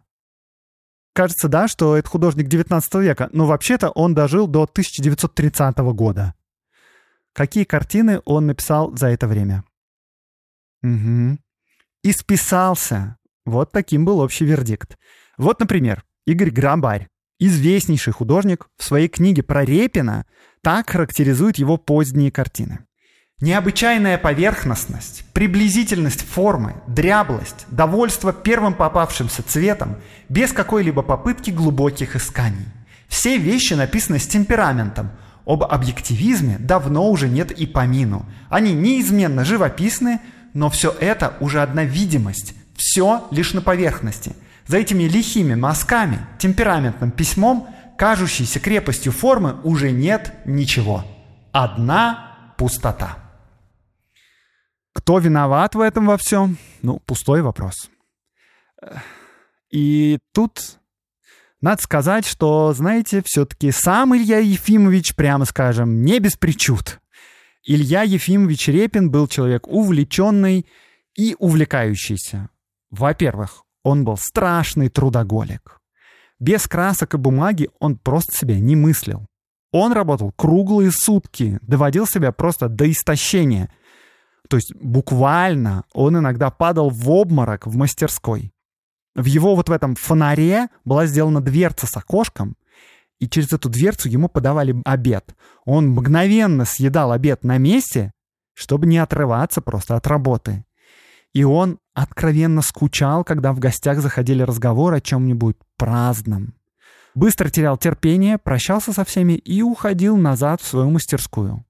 Кажется, 1.12 1.48
да, 1.48 1.68
что 1.68 1.96
это 1.96 2.08
художник 2.08 2.48
19 2.48 2.94
века, 2.94 3.28
но 3.32 3.46
вообще-то 3.46 3.90
он 3.90 4.14
дожил 4.14 4.46
до 4.46 4.62
1930 4.62 5.78
года. 5.78 6.34
Какие 7.34 7.64
картины 7.64 8.22
он 8.24 8.46
написал 8.46 8.96
за 8.96 9.08
это 9.08 9.26
время? 9.26 9.64
Угу. 10.82 11.38
И 12.04 12.12
списался. 12.12 13.18
Вот 13.48 13.72
таким 13.72 14.04
был 14.04 14.20
общий 14.20 14.44
вердикт. 14.44 14.96
Вот, 15.38 15.61
например, 15.61 16.04
Игорь 16.26 16.50
Грабарь, 16.50 17.08
известнейший 17.40 18.12
художник, 18.12 18.66
в 18.76 18.84
своей 18.84 19.08
книге 19.08 19.42
про 19.42 19.64
Репина 19.64 20.26
так 20.62 20.90
характеризует 20.90 21.56
его 21.56 21.78
поздние 21.78 22.30
картины. 22.30 22.80
Необычайная 23.40 24.18
поверхностность, 24.18 25.24
приблизительность 25.32 26.22
формы, 26.22 26.74
дряблость, 26.88 27.66
довольство 27.70 28.32
первым 28.32 28.74
попавшимся 28.74 29.44
цветом, 29.44 29.96
без 30.28 30.52
какой-либо 30.52 31.02
попытки 31.02 31.50
глубоких 31.50 32.16
исканий. 32.16 32.66
Все 33.06 33.38
вещи 33.38 33.74
написаны 33.74 34.18
с 34.18 34.26
темпераментом. 34.26 35.12
Об 35.46 35.62
объективизме 35.62 36.58
давно 36.58 37.08
уже 37.08 37.28
нет 37.28 37.52
и 37.52 37.66
помину. 37.66 38.26
Они 38.50 38.72
неизменно 38.72 39.44
живописны, 39.44 40.20
но 40.52 40.68
все 40.68 40.90
это 41.00 41.34
уже 41.40 41.62
одна 41.62 41.84
видимость. 41.84 42.54
Все 42.78 43.26
лишь 43.32 43.52
на 43.54 43.60
поверхности. 43.60 44.34
За 44.66 44.78
этими 44.78 45.04
лихими 45.04 45.54
мазками, 45.54 46.20
темпераментным 46.38 47.10
письмом, 47.10 47.68
кажущейся 47.98 48.60
крепостью 48.60 49.12
формы 49.12 49.60
уже 49.64 49.90
нет 49.90 50.32
ничего. 50.44 51.04
Одна 51.52 52.54
пустота. 52.56 53.18
Кто 54.92 55.18
виноват 55.18 55.74
в 55.74 55.80
этом 55.80 56.06
во 56.06 56.16
всем? 56.16 56.56
Ну, 56.82 57.00
пустой 57.00 57.42
вопрос. 57.42 57.90
И 59.70 60.18
тут 60.32 60.78
надо 61.60 61.82
сказать, 61.82 62.26
что, 62.26 62.72
знаете, 62.72 63.22
все-таки 63.24 63.72
сам 63.72 64.16
Илья 64.16 64.38
Ефимович, 64.38 65.16
прямо 65.16 65.44
скажем, 65.44 66.02
не 66.02 66.20
без 66.20 66.36
причуд. 66.36 67.00
Илья 67.64 68.02
Ефимович 68.02 68.68
Репин 68.68 69.10
был 69.10 69.26
человек 69.26 69.66
увлеченный 69.66 70.66
и 71.16 71.34
увлекающийся. 71.38 72.50
Во-первых, 72.90 73.64
он 73.83 74.05
был 74.05 74.16
страшный 74.16 74.88
трудоголик. 74.88 75.81
Без 76.40 76.66
красок 76.66 77.14
и 77.14 77.18
бумаги 77.18 77.68
он 77.81 77.96
просто 77.96 78.37
себя 78.37 78.59
не 78.59 78.77
мыслил. 78.77 79.27
Он 79.72 79.92
работал 79.92 80.33
круглые 80.33 80.90
сутки, 80.90 81.59
доводил 81.62 82.07
себя 82.07 82.33
просто 82.33 82.68
до 82.68 82.90
истощения. 82.90 83.70
То 84.48 84.57
есть 84.57 84.74
буквально 84.74 85.85
он 85.92 86.18
иногда 86.18 86.51
падал 86.51 86.90
в 86.90 87.11
обморок 87.11 87.66
в 87.66 87.77
мастерской. 87.77 88.53
В 89.14 89.24
его 89.24 89.57
вот 89.57 89.68
в 89.68 89.72
этом 89.72 89.94
фонаре 89.96 90.68
была 90.85 91.07
сделана 91.07 91.40
дверца 91.40 91.87
с 91.87 91.96
окошком, 91.96 92.57
и 93.18 93.29
через 93.29 93.53
эту 93.53 93.68
дверцу 93.68 94.09
ему 94.09 94.29
подавали 94.29 94.81
обед. 94.85 95.35
Он 95.64 95.88
мгновенно 95.88 96.64
съедал 96.64 97.11
обед 97.11 97.42
на 97.42 97.59
месте, 97.59 98.12
чтобы 98.55 98.87
не 98.87 98.98
отрываться 98.98 99.61
просто 99.61 99.96
от 99.96 100.07
работы. 100.07 100.64
И 101.34 101.44
он 101.44 101.78
откровенно 101.94 102.62
скучал, 102.62 103.24
когда 103.24 103.52
в 103.52 103.58
гостях 103.58 104.00
заходили 104.00 104.42
разговоры 104.42 104.96
о 104.96 105.00
чем-нибудь 105.00 105.56
праздном. 105.76 106.54
Быстро 107.14 107.48
терял 107.48 107.76
терпение, 107.76 108.38
прощался 108.38 108.92
со 108.92 109.04
всеми 109.04 109.32
и 109.32 109.62
уходил 109.62 110.16
назад 110.16 110.60
в 110.60 110.66
свою 110.66 110.90
мастерскую. 110.90 111.64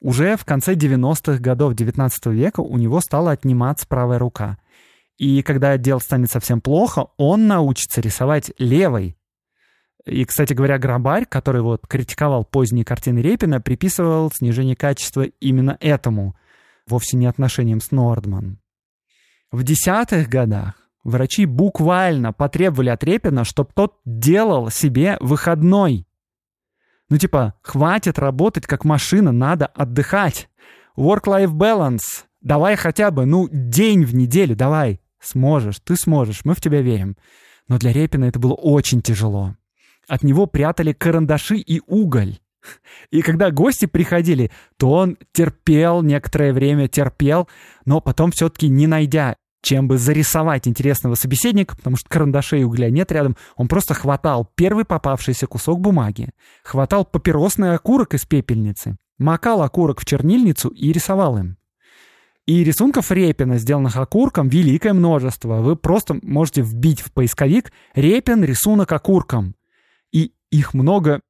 Уже 0.00 0.36
в 0.36 0.44
конце 0.44 0.74
90-х 0.74 1.38
годов 1.38 1.74
19 1.74 2.26
века 2.26 2.60
у 2.60 2.76
него 2.76 3.00
стала 3.00 3.32
отниматься 3.32 3.86
правая 3.86 4.18
рука. 4.18 4.58
И 5.16 5.42
когда 5.42 5.76
дело 5.78 5.98
станет 5.98 6.30
совсем 6.30 6.60
плохо, 6.60 7.06
он 7.16 7.46
научится 7.46 8.00
рисовать 8.00 8.52
левой. 8.58 9.16
И, 10.04 10.24
кстати 10.24 10.52
говоря, 10.52 10.78
Грабарь, 10.78 11.24
который 11.24 11.62
вот 11.62 11.86
критиковал 11.86 12.44
поздние 12.44 12.84
картины 12.84 13.20
Репина, 13.20 13.60
приписывал 13.60 14.30
снижение 14.30 14.76
качества 14.76 15.22
именно 15.40 15.78
этому, 15.80 16.36
вовсе 16.86 17.16
не 17.16 17.26
отношениям 17.26 17.80
с 17.80 17.90
Нордман. 17.90 18.58
В 19.54 19.62
десятых 19.62 20.28
годах 20.28 20.74
врачи 21.04 21.46
буквально 21.46 22.32
потребовали 22.32 22.88
от 22.88 23.04
Репина, 23.04 23.44
чтобы 23.44 23.70
тот 23.72 24.00
делал 24.04 24.68
себе 24.68 25.16
выходной. 25.20 26.08
Ну 27.08 27.18
типа, 27.18 27.54
хватит 27.62 28.18
работать 28.18 28.66
как 28.66 28.84
машина, 28.84 29.30
надо 29.30 29.66
отдыхать. 29.66 30.48
Work-life 30.98 31.52
balance. 31.52 32.24
Давай 32.40 32.74
хотя 32.74 33.12
бы, 33.12 33.26
ну, 33.26 33.48
день 33.48 34.04
в 34.04 34.12
неделю, 34.12 34.56
давай. 34.56 35.00
Сможешь, 35.20 35.78
ты 35.78 35.94
сможешь, 35.94 36.44
мы 36.44 36.54
в 36.54 36.60
тебя 36.60 36.82
верим. 36.82 37.16
Но 37.68 37.78
для 37.78 37.92
Репина 37.92 38.24
это 38.24 38.40
было 38.40 38.54
очень 38.54 39.02
тяжело. 39.02 39.54
От 40.08 40.24
него 40.24 40.46
прятали 40.46 40.92
карандаши 40.92 41.58
и 41.58 41.80
уголь. 41.86 42.40
И 43.12 43.22
когда 43.22 43.52
гости 43.52 43.86
приходили, 43.86 44.50
то 44.78 44.90
он 44.90 45.16
терпел 45.32 46.02
некоторое 46.02 46.52
время, 46.52 46.88
терпел, 46.88 47.48
но 47.84 48.00
потом 48.00 48.32
все-таки 48.32 48.68
не 48.68 48.88
найдя 48.88 49.36
чем 49.64 49.88
бы 49.88 49.98
зарисовать 49.98 50.68
интересного 50.68 51.14
собеседника, 51.14 51.74
потому 51.74 51.96
что 51.96 52.08
карандашей 52.08 52.60
и 52.60 52.64
угля 52.64 52.90
нет 52.90 53.10
рядом, 53.10 53.36
он 53.56 53.66
просто 53.66 53.94
хватал 53.94 54.48
первый 54.54 54.84
попавшийся 54.84 55.46
кусок 55.46 55.80
бумаги, 55.80 56.30
хватал 56.62 57.04
папиросный 57.04 57.74
окурок 57.74 58.14
из 58.14 58.26
пепельницы, 58.26 58.96
макал 59.18 59.62
окурок 59.62 60.00
в 60.00 60.04
чернильницу 60.04 60.68
и 60.68 60.92
рисовал 60.92 61.38
им. 61.38 61.56
И 62.46 62.62
рисунков 62.62 63.10
Репина, 63.10 63.56
сделанных 63.56 63.96
окурком, 63.96 64.48
великое 64.48 64.92
множество. 64.92 65.62
Вы 65.62 65.76
просто 65.76 66.18
можете 66.22 66.60
вбить 66.60 67.00
в 67.00 67.10
поисковик 67.10 67.72
«Репин 67.94 68.44
рисунок 68.44 68.92
окурком». 68.92 69.54
И 70.12 70.34
их 70.50 70.74
много 70.74 71.22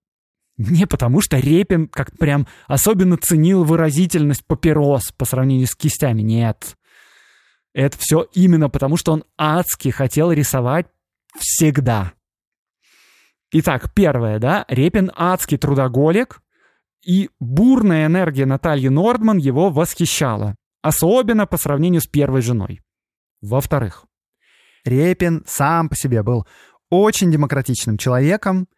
не 0.57 0.87
потому, 0.87 1.21
что 1.21 1.39
Репин 1.39 1.87
как 1.87 2.19
прям 2.19 2.49
особенно 2.67 3.17
ценил 3.17 3.63
выразительность 3.63 4.45
папирос 4.45 5.13
по 5.17 5.25
сравнению 5.25 5.69
с 5.69 5.77
кистями. 5.77 6.23
Нет. 6.23 6.77
Это 7.75 7.99
все 7.99 8.27
именно 8.33 8.71
потому, 8.71 8.97
что 8.97 9.13
он 9.13 9.25
адски 9.37 9.89
хотел 9.91 10.31
рисовать 10.31 10.87
всегда. 11.37 12.13
Итак, 13.51 13.93
первое, 13.93 14.39
да, 14.39 14.65
Репин 14.69 15.11
адский 15.15 15.59
трудоголик, 15.59 16.41
и 17.05 17.29
бурная 17.39 18.07
энергия 18.07 18.47
Натальи 18.47 18.89
Нордман 18.89 19.37
его 19.37 19.71
восхищала, 19.71 20.55
особенно 20.83 21.47
по 21.47 21.57
сравнению 21.57 22.01
с 22.01 22.07
первой 22.07 22.41
женой. 22.41 22.81
Во-вторых, 23.43 24.07
Репин 24.85 25.45
сам 25.47 25.89
по 25.89 25.97
себе 25.97 26.23
был 26.23 26.47
очень 26.91 27.31
демократичным 27.31 27.99
человеком, 27.99 28.69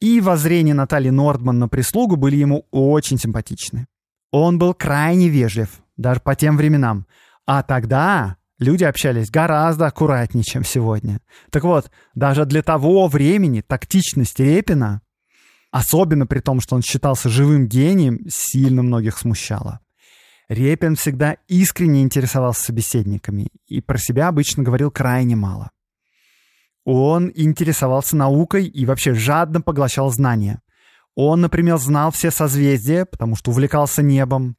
и 0.00 0.20
воззрения 0.20 0.74
Натальи 0.74 1.10
Нордман 1.10 1.58
на 1.58 1.68
прислугу 1.68 2.16
были 2.16 2.36
ему 2.36 2.66
очень 2.70 3.18
симпатичны. 3.18 3.86
Он 4.30 4.58
был 4.58 4.74
крайне 4.74 5.28
вежлив, 5.28 5.80
даже 5.96 6.20
по 6.20 6.34
тем 6.34 6.56
временам. 6.56 7.06
А 7.46 7.62
тогда 7.62 8.36
Люди 8.58 8.84
общались 8.84 9.30
гораздо 9.30 9.86
аккуратнее, 9.86 10.42
чем 10.42 10.64
сегодня. 10.64 11.20
Так 11.50 11.64
вот, 11.64 11.90
даже 12.14 12.46
для 12.46 12.62
того 12.62 13.06
времени 13.06 13.60
тактичность 13.60 14.40
Репина, 14.40 15.02
особенно 15.70 16.26
при 16.26 16.40
том, 16.40 16.60
что 16.60 16.74
он 16.74 16.82
считался 16.82 17.28
живым 17.28 17.66
гением, 17.66 18.20
сильно 18.28 18.82
многих 18.82 19.18
смущала. 19.18 19.80
Репин 20.48 20.96
всегда 20.96 21.36
искренне 21.48 22.02
интересовался 22.02 22.64
собеседниками 22.64 23.48
и 23.66 23.80
про 23.80 23.98
себя 23.98 24.28
обычно 24.28 24.62
говорил 24.62 24.90
крайне 24.90 25.36
мало. 25.36 25.70
Он 26.84 27.32
интересовался 27.34 28.16
наукой 28.16 28.66
и 28.66 28.86
вообще 28.86 29.12
жадно 29.12 29.60
поглощал 29.60 30.10
знания. 30.12 30.62
Он, 31.16 31.40
например, 31.40 31.78
знал 31.78 32.12
все 32.12 32.30
созвездия, 32.30 33.04
потому 33.06 33.34
что 33.34 33.50
увлекался 33.50 34.02
небом 34.02 34.56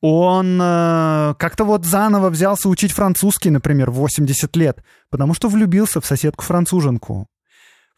он 0.00 0.58
э, 0.60 1.34
как-то 1.38 1.64
вот 1.64 1.84
заново 1.84 2.30
взялся 2.30 2.68
учить 2.68 2.92
французский, 2.92 3.50
например, 3.50 3.90
в 3.90 3.94
80 3.94 4.56
лет, 4.56 4.82
потому 5.10 5.34
что 5.34 5.48
влюбился 5.48 6.00
в 6.00 6.06
соседку-француженку. 6.06 7.28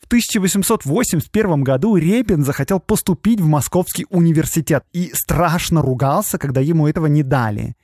В 0.01 0.07
1881 0.07 1.63
году 1.63 1.97
Репин 1.97 2.45
захотел 2.45 2.81
поступить 2.81 3.41
в 3.41 3.47
Московский 3.47 4.07
университет 4.11 4.85
и 4.93 5.13
страшно 5.15 5.81
ругался, 5.81 6.39
когда 6.39 6.61
ему 6.61 6.89
этого 6.89 7.07
не 7.07 7.23
дали. 7.23 7.77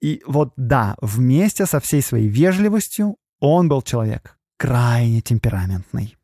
И 0.00 0.22
вот 0.26 0.52
да, 0.56 0.96
вместе 1.00 1.64
со 1.66 1.78
всей 1.78 2.02
своей 2.02 2.28
вежливостью 2.28 3.16
он 3.38 3.68
был 3.68 3.82
человек 3.82 4.36
крайне 4.56 5.20
темпераментный. 5.20 6.16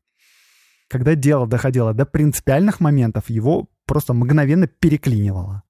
Когда 0.88 1.14
дело 1.14 1.46
доходило 1.46 1.94
до 1.94 2.05
принципиальных 2.05 2.81
моментов, 2.81 3.31
его 3.31 3.68
просто 3.87 4.14
мгновенно 4.14 4.66
переклинивало. 4.66 5.62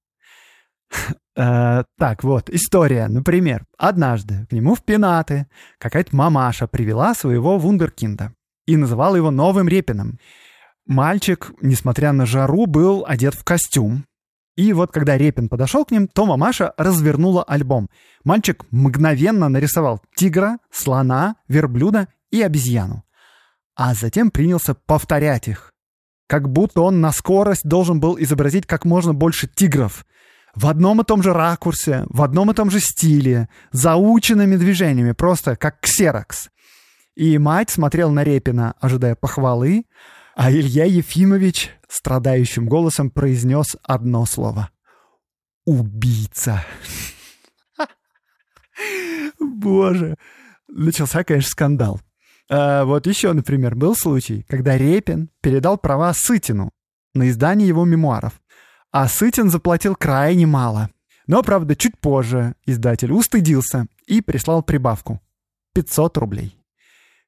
Э, 1.38 1.84
так, 1.96 2.24
вот, 2.24 2.50
история. 2.50 3.06
Например, 3.06 3.64
однажды 3.76 4.46
к 4.50 4.52
нему 4.52 4.74
в 4.74 4.82
пенаты 4.82 5.46
какая-то 5.78 6.14
мамаша 6.16 6.66
привела 6.66 7.14
своего 7.14 7.58
вундеркинда 7.58 8.32
и 8.66 8.76
называла 8.76 9.14
его 9.14 9.30
новым 9.30 9.68
Репином. 9.68 10.18
Мальчик, 10.84 11.52
несмотря 11.60 12.12
на 12.12 12.26
жару, 12.26 12.66
был 12.66 13.04
одет 13.06 13.34
в 13.34 13.44
костюм. 13.44 14.04
И 14.56 14.72
вот 14.72 14.90
когда 14.90 15.16
Репин 15.16 15.48
подошел 15.48 15.84
к 15.84 15.92
ним, 15.92 16.08
то 16.08 16.26
мамаша 16.26 16.74
развернула 16.76 17.44
альбом. 17.44 17.88
Мальчик 18.24 18.64
мгновенно 18.72 19.48
нарисовал 19.48 20.02
тигра, 20.16 20.58
слона, 20.72 21.36
верблюда 21.46 22.08
и 22.32 22.42
обезьяну. 22.42 23.04
А 23.76 23.94
затем 23.94 24.32
принялся 24.32 24.74
повторять 24.74 25.46
их. 25.46 25.72
Как 26.26 26.48
будто 26.48 26.80
он 26.80 27.00
на 27.00 27.12
скорость 27.12 27.62
должен 27.64 28.00
был 28.00 28.18
изобразить 28.18 28.66
как 28.66 28.84
можно 28.84 29.14
больше 29.14 29.46
тигров— 29.46 30.04
в 30.54 30.66
одном 30.66 31.00
и 31.00 31.04
том 31.04 31.22
же 31.22 31.32
ракурсе, 31.32 32.04
в 32.08 32.22
одном 32.22 32.50
и 32.50 32.54
том 32.54 32.70
же 32.70 32.80
стиле, 32.80 33.48
заученными 33.72 34.56
движениями, 34.56 35.12
просто 35.12 35.56
как 35.56 35.80
ксерокс. 35.80 36.50
И 37.14 37.38
мать 37.38 37.70
смотрел 37.70 38.10
на 38.10 38.24
Репина, 38.24 38.74
ожидая 38.80 39.14
похвалы, 39.14 39.84
а 40.36 40.52
Илья 40.52 40.84
Ефимович 40.84 41.70
страдающим 41.88 42.66
голосом 42.66 43.10
произнес 43.10 43.76
одно 43.82 44.24
слово. 44.24 44.70
«Убийца». 45.64 46.64
Боже. 49.40 50.16
Начался, 50.68 51.24
конечно, 51.24 51.50
скандал. 51.50 52.00
А 52.50 52.84
вот 52.84 53.06
еще, 53.06 53.32
например, 53.32 53.74
был 53.74 53.94
случай, 53.94 54.44
когда 54.48 54.78
Репин 54.78 55.30
передал 55.40 55.76
права 55.76 56.12
Сытину 56.14 56.70
на 57.14 57.28
издание 57.28 57.68
его 57.68 57.84
мемуаров. 57.84 58.40
А 58.90 59.08
Сытин 59.08 59.50
заплатил 59.50 59.94
крайне 59.94 60.46
мало. 60.46 60.90
Но, 61.26 61.42
правда, 61.42 61.76
чуть 61.76 61.98
позже 61.98 62.54
издатель 62.64 63.12
устыдился 63.12 63.86
и 64.06 64.20
прислал 64.22 64.62
прибавку. 64.62 65.20
500 65.74 66.16
рублей. 66.16 66.58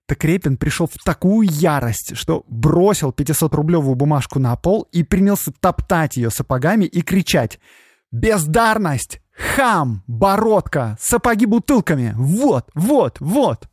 Так 0.07 0.25
Репин 0.25 0.57
пришел 0.57 0.89
в 0.89 1.05
такую 1.05 1.49
ярость, 1.49 2.17
что 2.17 2.45
бросил 2.49 3.11
500-рублевую 3.11 3.95
бумажку 3.95 4.41
на 4.41 4.57
пол 4.57 4.89
и 4.91 5.05
принялся 5.05 5.53
топтать 5.61 6.17
ее 6.17 6.31
сапогами 6.31 6.85
и 6.85 7.03
кричать 7.03 7.61
«Бездарность! 8.11 9.21
Хам! 9.55 10.03
Бородка! 10.09 10.97
Сапоги 10.99 11.47
бутылками! 11.47 12.13
Вот, 12.17 12.71
вот, 12.75 13.19
вот!» 13.21 13.69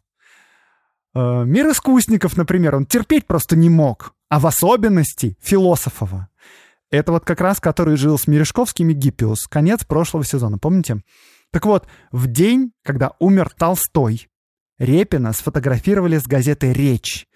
Э, 1.16 1.44
мир 1.46 1.72
искусников, 1.72 2.38
например, 2.38 2.76
он 2.76 2.86
терпеть 2.86 3.26
просто 3.26 3.56
не 3.56 3.72
мог, 3.72 4.14
а 4.30 4.40
в 4.40 4.46
особенности 4.46 5.36
философова. 5.42 6.30
Это 6.90 7.12
вот 7.12 7.26
как 7.26 7.42
раз, 7.42 7.60
который 7.60 7.98
жил 7.98 8.18
с 8.18 8.28
Мережковским 8.28 8.90
и 8.90 8.94
Гиппиус, 8.94 9.48
конец 9.48 9.84
прошлого 9.84 10.24
сезона, 10.24 10.58
помните? 10.58 11.02
Так 11.52 11.66
вот, 11.66 11.88
в 12.12 12.28
день, 12.28 12.72
когда 12.84 13.12
умер 13.20 13.52
Толстой, 13.58 14.28
Репина 14.80 15.34
сфотографировали 15.34 16.18
с 16.18 16.28
газеты 16.28 16.72
«Речь», 16.72 17.28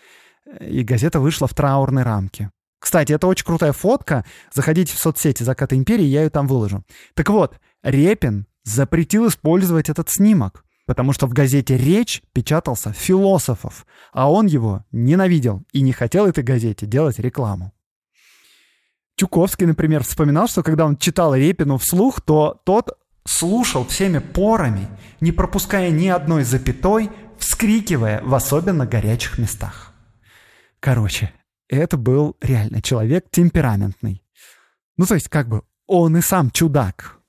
и 0.59 0.83
газета 0.83 1.19
вышла 1.19 1.47
в 1.47 1.53
траурной 1.53 2.03
рамке. 2.03 2.51
Кстати, 2.79 3.13
это 3.13 3.27
очень 3.27 3.45
крутая 3.45 3.73
фотка. 3.73 4.25
Заходите 4.53 4.93
в 4.93 4.99
соцсети 4.99 5.43
«Заката 5.43 5.75
империи», 5.75 6.05
я 6.05 6.23
ее 6.23 6.29
там 6.29 6.47
выложу. 6.47 6.83
Так 7.13 7.29
вот, 7.29 7.59
Репин 7.83 8.47
запретил 8.63 9.27
использовать 9.27 9.89
этот 9.89 10.09
снимок 10.09 10.63
потому 10.91 11.13
что 11.13 11.25
в 11.25 11.31
газете 11.31 11.77
«Речь» 11.77 12.21
печатался 12.33 12.91
философов, 12.91 13.85
а 14.11 14.29
он 14.29 14.47
его 14.47 14.83
ненавидел 14.91 15.63
и 15.71 15.79
не 15.79 15.93
хотел 15.93 16.25
этой 16.25 16.43
газете 16.43 16.85
делать 16.85 17.17
рекламу. 17.17 17.71
Чуковский, 19.21 19.67
например, 19.67 20.03
вспоминал, 20.03 20.47
что 20.47 20.63
когда 20.63 20.83
он 20.83 20.97
читал 20.97 21.35
Репину 21.35 21.77
вслух, 21.77 22.21
то 22.21 22.59
тот 22.65 22.97
слушал 23.23 23.85
всеми 23.85 24.17
порами, 24.17 24.87
не 25.19 25.31
пропуская 25.31 25.91
ни 25.91 26.07
одной 26.07 26.43
запятой, 26.43 27.11
вскрикивая 27.37 28.23
в 28.23 28.33
особенно 28.33 28.87
горячих 28.87 29.37
местах. 29.37 29.93
Короче, 30.79 31.31
это 31.69 31.97
был 31.97 32.35
реально 32.41 32.81
человек 32.81 33.29
темпераментный. 33.29 34.23
Ну, 34.97 35.05
то 35.05 35.13
есть, 35.13 35.29
как 35.29 35.47
бы, 35.49 35.61
он 35.85 36.17
и 36.17 36.21
сам 36.21 36.49
чудак, 36.49 37.19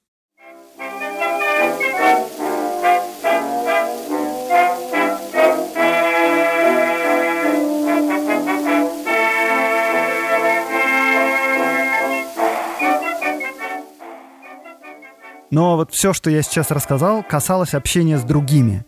Но 15.52 15.76
вот 15.76 15.92
все, 15.92 16.14
что 16.14 16.30
я 16.30 16.40
сейчас 16.40 16.70
рассказал, 16.70 17.22
касалось 17.22 17.74
общения 17.74 18.18
с 18.18 18.24
другими. 18.24 18.86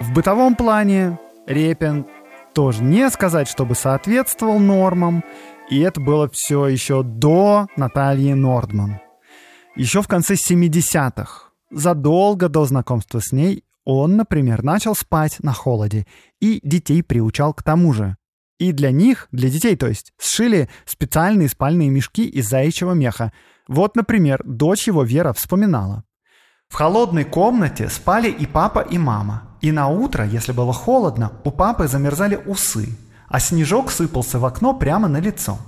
В 0.00 0.10
бытовом 0.14 0.56
плане 0.56 1.18
Репин 1.46 2.06
тоже 2.54 2.82
не 2.82 3.10
сказать, 3.10 3.46
чтобы 3.46 3.74
соответствовал 3.74 4.58
нормам, 4.58 5.22
и 5.68 5.80
это 5.80 6.00
было 6.00 6.30
все 6.32 6.66
еще 6.66 7.02
до 7.02 7.66
Натальи 7.76 8.32
Нордман. 8.32 9.00
Еще 9.76 10.00
в 10.00 10.08
конце 10.08 10.34
70-х, 10.34 11.50
задолго 11.70 12.48
до 12.48 12.64
знакомства 12.64 13.20
с 13.20 13.30
ней, 13.30 13.62
он, 13.84 14.16
например, 14.16 14.62
начал 14.62 14.94
спать 14.94 15.40
на 15.40 15.52
холоде 15.52 16.06
и 16.40 16.60
детей 16.62 17.02
приучал 17.02 17.52
к 17.52 17.62
тому 17.62 17.92
же. 17.92 18.16
И 18.58 18.72
для 18.72 18.92
них, 18.92 19.28
для 19.30 19.50
детей, 19.50 19.76
то 19.76 19.88
есть, 19.88 20.14
сшили 20.18 20.70
специальные 20.86 21.50
спальные 21.50 21.90
мешки 21.90 22.26
из 22.26 22.48
заячьего 22.48 22.92
меха– 22.92 23.30
вот, 23.72 23.96
например, 23.96 24.40
дочь 24.44 24.86
его 24.86 25.02
Вера 25.02 25.32
вспоминала. 25.32 26.04
В 26.68 26.74
холодной 26.74 27.24
комнате 27.24 27.88
спали 27.88 28.30
и 28.30 28.46
папа, 28.46 28.80
и 28.80 28.98
мама. 28.98 29.42
И 29.60 29.72
на 29.72 29.88
утро, 29.88 30.24
если 30.24 30.52
было 30.52 30.72
холодно, 30.72 31.32
у 31.44 31.50
папы 31.50 31.88
замерзали 31.88 32.36
усы, 32.46 32.88
а 33.28 33.40
снежок 33.40 33.90
сыпался 33.90 34.38
в 34.38 34.44
окно 34.44 34.74
прямо 34.74 35.08
на 35.08 35.18
лицо. 35.18 35.58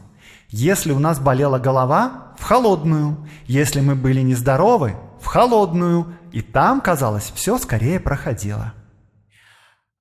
Если 0.49 0.93
у 0.93 0.99
нас 0.99 1.19
болела 1.19 1.59
голова– 1.59 2.35
в 2.38 2.43
холодную. 2.43 3.29
Если 3.47 3.81
мы 3.81 3.95
были 3.95 4.21
нездоровы– 4.21 4.97
в 5.21 5.27
холодную. 5.27 6.14
И 6.33 6.43
там, 6.43 6.81
казалось, 6.81 7.33
все 7.35 7.59
скорее 7.59 8.01
проходило. 8.01 8.75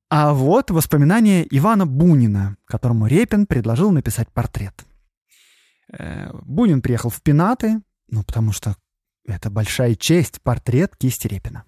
А 0.09 0.33
вот 0.33 0.69
воспоминания 0.69 1.45
Ивана 1.49 1.85
Бунина, 1.85 2.57
которому 2.65 3.07
Репин 3.07 3.47
предложил 3.47 3.91
написать 3.91 4.29
портрет. 4.29 4.85
Э, 5.91 6.31
Бунин 6.43 6.81
приехал 6.81 7.09
в 7.09 7.21
Пенаты, 7.21 7.81
ну, 8.09 8.23
потому 8.23 8.51
что 8.51 8.75
это 9.25 9.49
большая 9.49 9.95
честь, 9.95 10.41
портрет 10.41 10.95
кисти 10.97 11.27
Репина. 11.27 11.63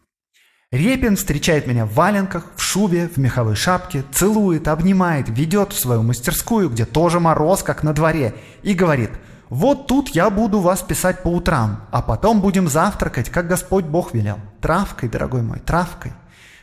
Репин 0.72 1.16
встречает 1.16 1.68
меня 1.68 1.86
в 1.86 1.94
валенках, 1.94 2.52
в 2.56 2.62
шубе, 2.62 3.08
в 3.08 3.18
меховой 3.18 3.56
шапке, 3.56 4.04
целует, 4.12 4.68
обнимает, 4.68 5.30
ведет 5.30 5.72
в 5.72 5.80
свою 5.80 6.02
мастерскую, 6.02 6.70
где 6.70 6.86
тоже 6.86 7.20
мороз, 7.20 7.64
как 7.64 7.84
на 7.84 7.94
дворе, 7.94 8.34
и 8.64 8.74
говорит 8.74 9.12
«Вот 9.50 9.88
тут 9.88 10.10
я 10.10 10.30
буду 10.30 10.60
вас 10.60 10.82
писать 10.82 11.24
по 11.24 11.30
утрам, 11.30 11.88
а 11.92 12.02
потом 12.02 12.42
будем 12.42 12.68
завтракать, 12.68 13.30
как 13.30 13.48
Господь 13.48 13.86
Бог 13.86 14.14
велел. 14.14 14.40
Травкой, 14.60 15.08
дорогой 15.08 15.44
мой, 15.44 15.60
травкой. 15.60 16.14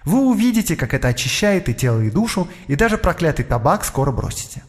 Вы 0.04 0.18
увидите, 0.26 0.76
как 0.76 0.94
это 0.94 1.08
очищает 1.08 1.68
и 1.68 1.74
тело, 1.74 2.00
и 2.00 2.10
душу, 2.10 2.48
и 2.66 2.74
даже 2.74 2.98
проклятый 2.98 3.44
табак 3.44 3.84
скоро 3.84 4.10
бросите». 4.10 4.62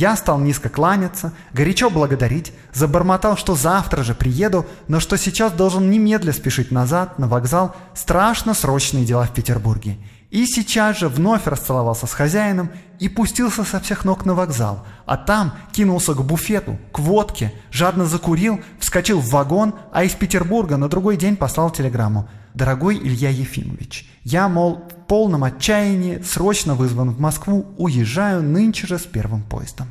Я 0.00 0.14
стал 0.14 0.38
низко 0.38 0.68
кланяться, 0.68 1.32
горячо 1.52 1.90
благодарить, 1.90 2.52
забормотал, 2.72 3.36
что 3.36 3.56
завтра 3.56 4.04
же 4.04 4.14
приеду, 4.14 4.64
но 4.86 5.00
что 5.00 5.18
сейчас 5.18 5.52
должен 5.52 5.90
немедля 5.90 6.32
спешить 6.32 6.70
назад, 6.70 7.18
на 7.18 7.26
вокзал, 7.26 7.74
страшно 7.96 8.54
срочные 8.54 9.04
дела 9.04 9.24
в 9.24 9.34
Петербурге. 9.34 9.98
И 10.30 10.46
сейчас 10.46 11.00
же 11.00 11.08
вновь 11.08 11.48
расцеловался 11.48 12.06
с 12.06 12.12
хозяином 12.12 12.70
и 13.00 13.08
пустился 13.08 13.64
со 13.64 13.80
всех 13.80 14.04
ног 14.04 14.24
на 14.24 14.34
вокзал, 14.34 14.86
а 15.04 15.16
там 15.16 15.52
кинулся 15.72 16.14
к 16.14 16.22
буфету, 16.22 16.78
к 16.92 17.00
водке, 17.00 17.52
жадно 17.72 18.06
закурил, 18.06 18.60
вскочил 18.78 19.18
в 19.18 19.30
вагон, 19.30 19.74
а 19.90 20.04
из 20.04 20.12
Петербурга 20.12 20.76
на 20.76 20.88
другой 20.88 21.16
день 21.16 21.34
послал 21.34 21.72
телеграмму. 21.72 22.28
«Дорогой 22.54 22.96
Илья 22.96 23.30
Ефимович, 23.30 24.08
я, 24.22 24.48
мол, 24.48 24.84
полном 25.08 25.44
отчаянии, 25.44 26.20
срочно 26.22 26.74
вызван 26.74 27.10
в 27.10 27.20
Москву, 27.20 27.66
уезжаю 27.78 28.42
нынче 28.42 28.86
же 28.86 28.98
с 28.98 29.04
первым 29.04 29.42
поездом». 29.42 29.88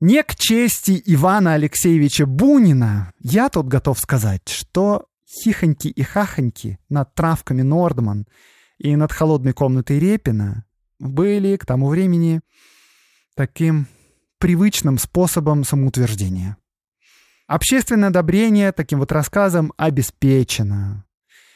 Не 0.00 0.22
к 0.22 0.34
чести 0.34 1.02
Ивана 1.06 1.54
Алексеевича 1.54 2.26
Бунина 2.26 3.12
я 3.20 3.48
тут 3.48 3.68
готов 3.68 3.98
сказать, 3.98 4.48
что 4.48 5.06
хихоньки 5.26 5.88
и 5.88 6.02
хахоньки 6.02 6.78
над 6.88 7.14
травками 7.14 7.62
Нордман 7.62 8.26
и 8.78 8.96
над 8.96 9.12
холодной 9.12 9.52
комнатой 9.52 9.98
Репина 9.98 10.64
были 10.98 11.56
к 11.56 11.64
тому 11.64 11.88
времени 11.88 12.40
таким 13.34 13.86
привычным 14.38 14.98
способом 14.98 15.64
самоутверждения. 15.64 16.56
Общественное 17.46 18.08
одобрение 18.08 18.72
таким 18.72 18.98
вот 18.98 19.12
рассказом 19.12 19.72
обеспечено. 19.76 21.03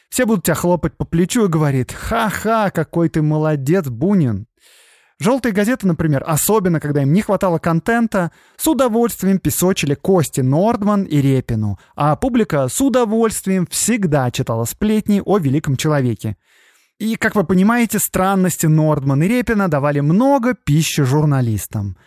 Все 0.09 0.25
будут 0.25 0.45
тебя 0.45 0.55
хлопать 0.55 0.97
по 0.97 1.05
плечу 1.05 1.45
и 1.45 1.49
говорить 1.49 1.93
«Ха-ха, 1.93 2.71
какой 2.71 3.09
ты 3.09 3.21
молодец, 3.21 3.87
Бунин!» 3.87 4.47
Желтые 5.21 5.51
газеты, 5.51 5.85
например, 5.85 6.23
особенно 6.25 6.79
когда 6.79 7.01
им 7.01 7.11
не 7.11 7.21
хватало 7.21 7.59
контента, 7.59 8.31
с 8.55 8.65
удовольствием 8.67 9.37
песочили 9.37 9.93
Кости 9.93 10.39
Нордман 10.39 11.03
и 11.03 11.17
Репину, 11.17 11.77
а 11.95 12.15
публика 12.15 12.69
с 12.69 12.79
удовольствием 12.79 13.67
всегда 13.69 14.31
читала 14.31 14.63
сплетни 14.63 15.21
о 15.25 15.37
великом 15.37 15.75
человеке. 15.75 16.37
И, 16.99 17.17
как 17.17 17.35
вы 17.35 17.43
понимаете, 17.43 17.99
странности 17.99 18.65
Нордман 18.65 19.21
и 19.23 19.27
Репина 19.27 19.67
давали 19.67 19.99
много 19.99 20.53
пищи 20.53 21.03
журналистам. 21.03 21.97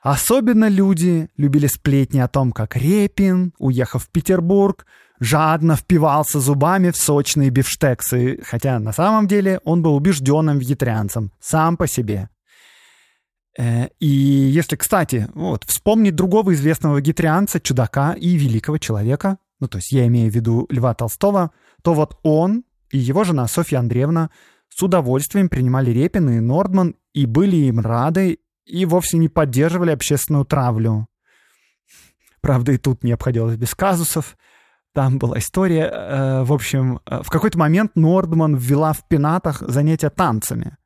Особенно 0.00 0.68
люди 0.68 1.28
любили 1.36 1.66
сплетни 1.66 2.20
о 2.20 2.28
том, 2.28 2.52
как 2.52 2.76
Репин, 2.76 3.52
уехав 3.58 4.04
в 4.04 4.10
Петербург, 4.10 4.86
жадно 5.20 5.76
впивался 5.76 6.40
зубами 6.40 6.90
в 6.90 6.96
сочные 6.96 7.50
бифштексы, 7.50 8.40
хотя 8.42 8.78
на 8.78 8.92
самом 8.92 9.28
деле 9.28 9.60
он 9.64 9.82
был 9.82 9.94
убежденным 9.94 10.58
вегетарианцем, 10.58 11.30
сам 11.40 11.76
по 11.76 11.86
себе. 11.86 12.30
Э, 13.58 13.88
и 14.00 14.06
если, 14.06 14.76
кстати, 14.76 15.28
вот, 15.34 15.64
вспомнить 15.64 16.16
другого 16.16 16.54
известного 16.54 16.98
вегетарианца, 16.98 17.60
чудака 17.60 18.12
и 18.12 18.36
великого 18.36 18.78
человека, 18.78 19.38
ну, 19.60 19.68
то 19.68 19.78
есть 19.78 19.92
я 19.92 20.06
имею 20.06 20.32
в 20.32 20.34
виду 20.34 20.66
Льва 20.70 20.94
Толстого, 20.94 21.50
то 21.82 21.94
вот 21.94 22.18
он 22.22 22.64
и 22.90 22.98
его 22.98 23.24
жена 23.24 23.46
Софья 23.46 23.78
Андреевна 23.78 24.30
с 24.68 24.82
удовольствием 24.82 25.48
принимали 25.48 25.90
Репина 25.90 26.38
и 26.38 26.40
Нордман 26.40 26.96
и 27.12 27.26
были 27.26 27.56
им 27.56 27.80
рады 27.80 28.38
и 28.64 28.86
вовсе 28.86 29.18
не 29.18 29.28
поддерживали 29.28 29.90
общественную 29.90 30.44
травлю. 30.44 31.06
Правда, 32.40 32.72
и 32.72 32.78
тут 32.78 33.04
не 33.04 33.12
обходилось 33.12 33.56
без 33.56 33.74
казусов. 33.74 34.36
Там 34.92 35.18
была 35.18 35.38
история, 35.38 35.90
э, 35.92 36.42
в 36.42 36.52
общем, 36.52 37.00
э, 37.06 37.22
в 37.22 37.30
какой-то 37.30 37.58
момент 37.58 37.92
Нордман 37.94 38.56
ввела 38.56 38.92
в 38.92 39.06
пенатах 39.06 39.62
занятия 39.66 40.10
танцами. 40.10 40.76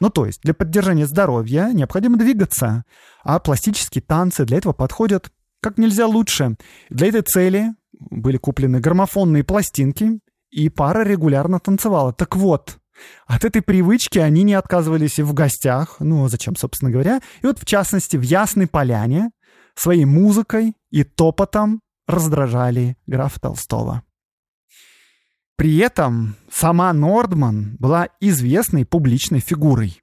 Ну, 0.00 0.10
то 0.10 0.26
есть 0.26 0.42
для 0.42 0.54
поддержания 0.54 1.06
здоровья 1.06 1.70
необходимо 1.72 2.18
двигаться, 2.18 2.84
а 3.24 3.38
пластические 3.38 4.02
танцы 4.02 4.44
для 4.44 4.58
этого 4.58 4.72
подходят 4.72 5.30
как 5.60 5.78
нельзя 5.78 6.06
лучше. 6.06 6.56
Для 6.88 7.08
этой 7.08 7.22
цели 7.22 7.74
были 7.92 8.36
куплены 8.36 8.80
граммофонные 8.80 9.44
пластинки, 9.44 10.20
и 10.50 10.68
пара 10.68 11.04
регулярно 11.04 11.60
танцевала. 11.60 12.12
Так 12.12 12.36
вот, 12.36 12.78
от 13.26 13.44
этой 13.44 13.62
привычки 13.62 14.18
они 14.18 14.44
не 14.44 14.54
отказывались 14.54 15.18
и 15.18 15.22
в 15.22 15.34
гостях, 15.34 15.96
ну, 16.00 16.24
а 16.24 16.28
зачем, 16.28 16.56
собственно 16.56 16.90
говоря. 16.90 17.20
И 17.42 17.46
вот, 17.46 17.58
в 17.58 17.64
частности, 17.64 18.16
в 18.16 18.22
Ясной 18.22 18.66
Поляне 18.66 19.30
своей 19.74 20.04
музыкой 20.04 20.74
и 20.90 21.04
топотом 21.04 21.80
раздражали 22.08 22.96
графа 23.06 23.38
Толстого. 23.38 24.02
При 25.56 25.76
этом 25.78 26.36
сама 26.50 26.92
Нордман 26.92 27.76
была 27.78 28.08
известной 28.20 28.84
публичной 28.84 29.40
фигурой. 29.40 30.02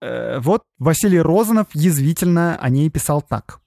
Э, 0.00 0.38
вот 0.38 0.62
Василий 0.78 1.20
Розанов 1.20 1.66
язвительно 1.72 2.56
о 2.56 2.68
ней 2.68 2.88
писал 2.90 3.22
так. 3.22 3.60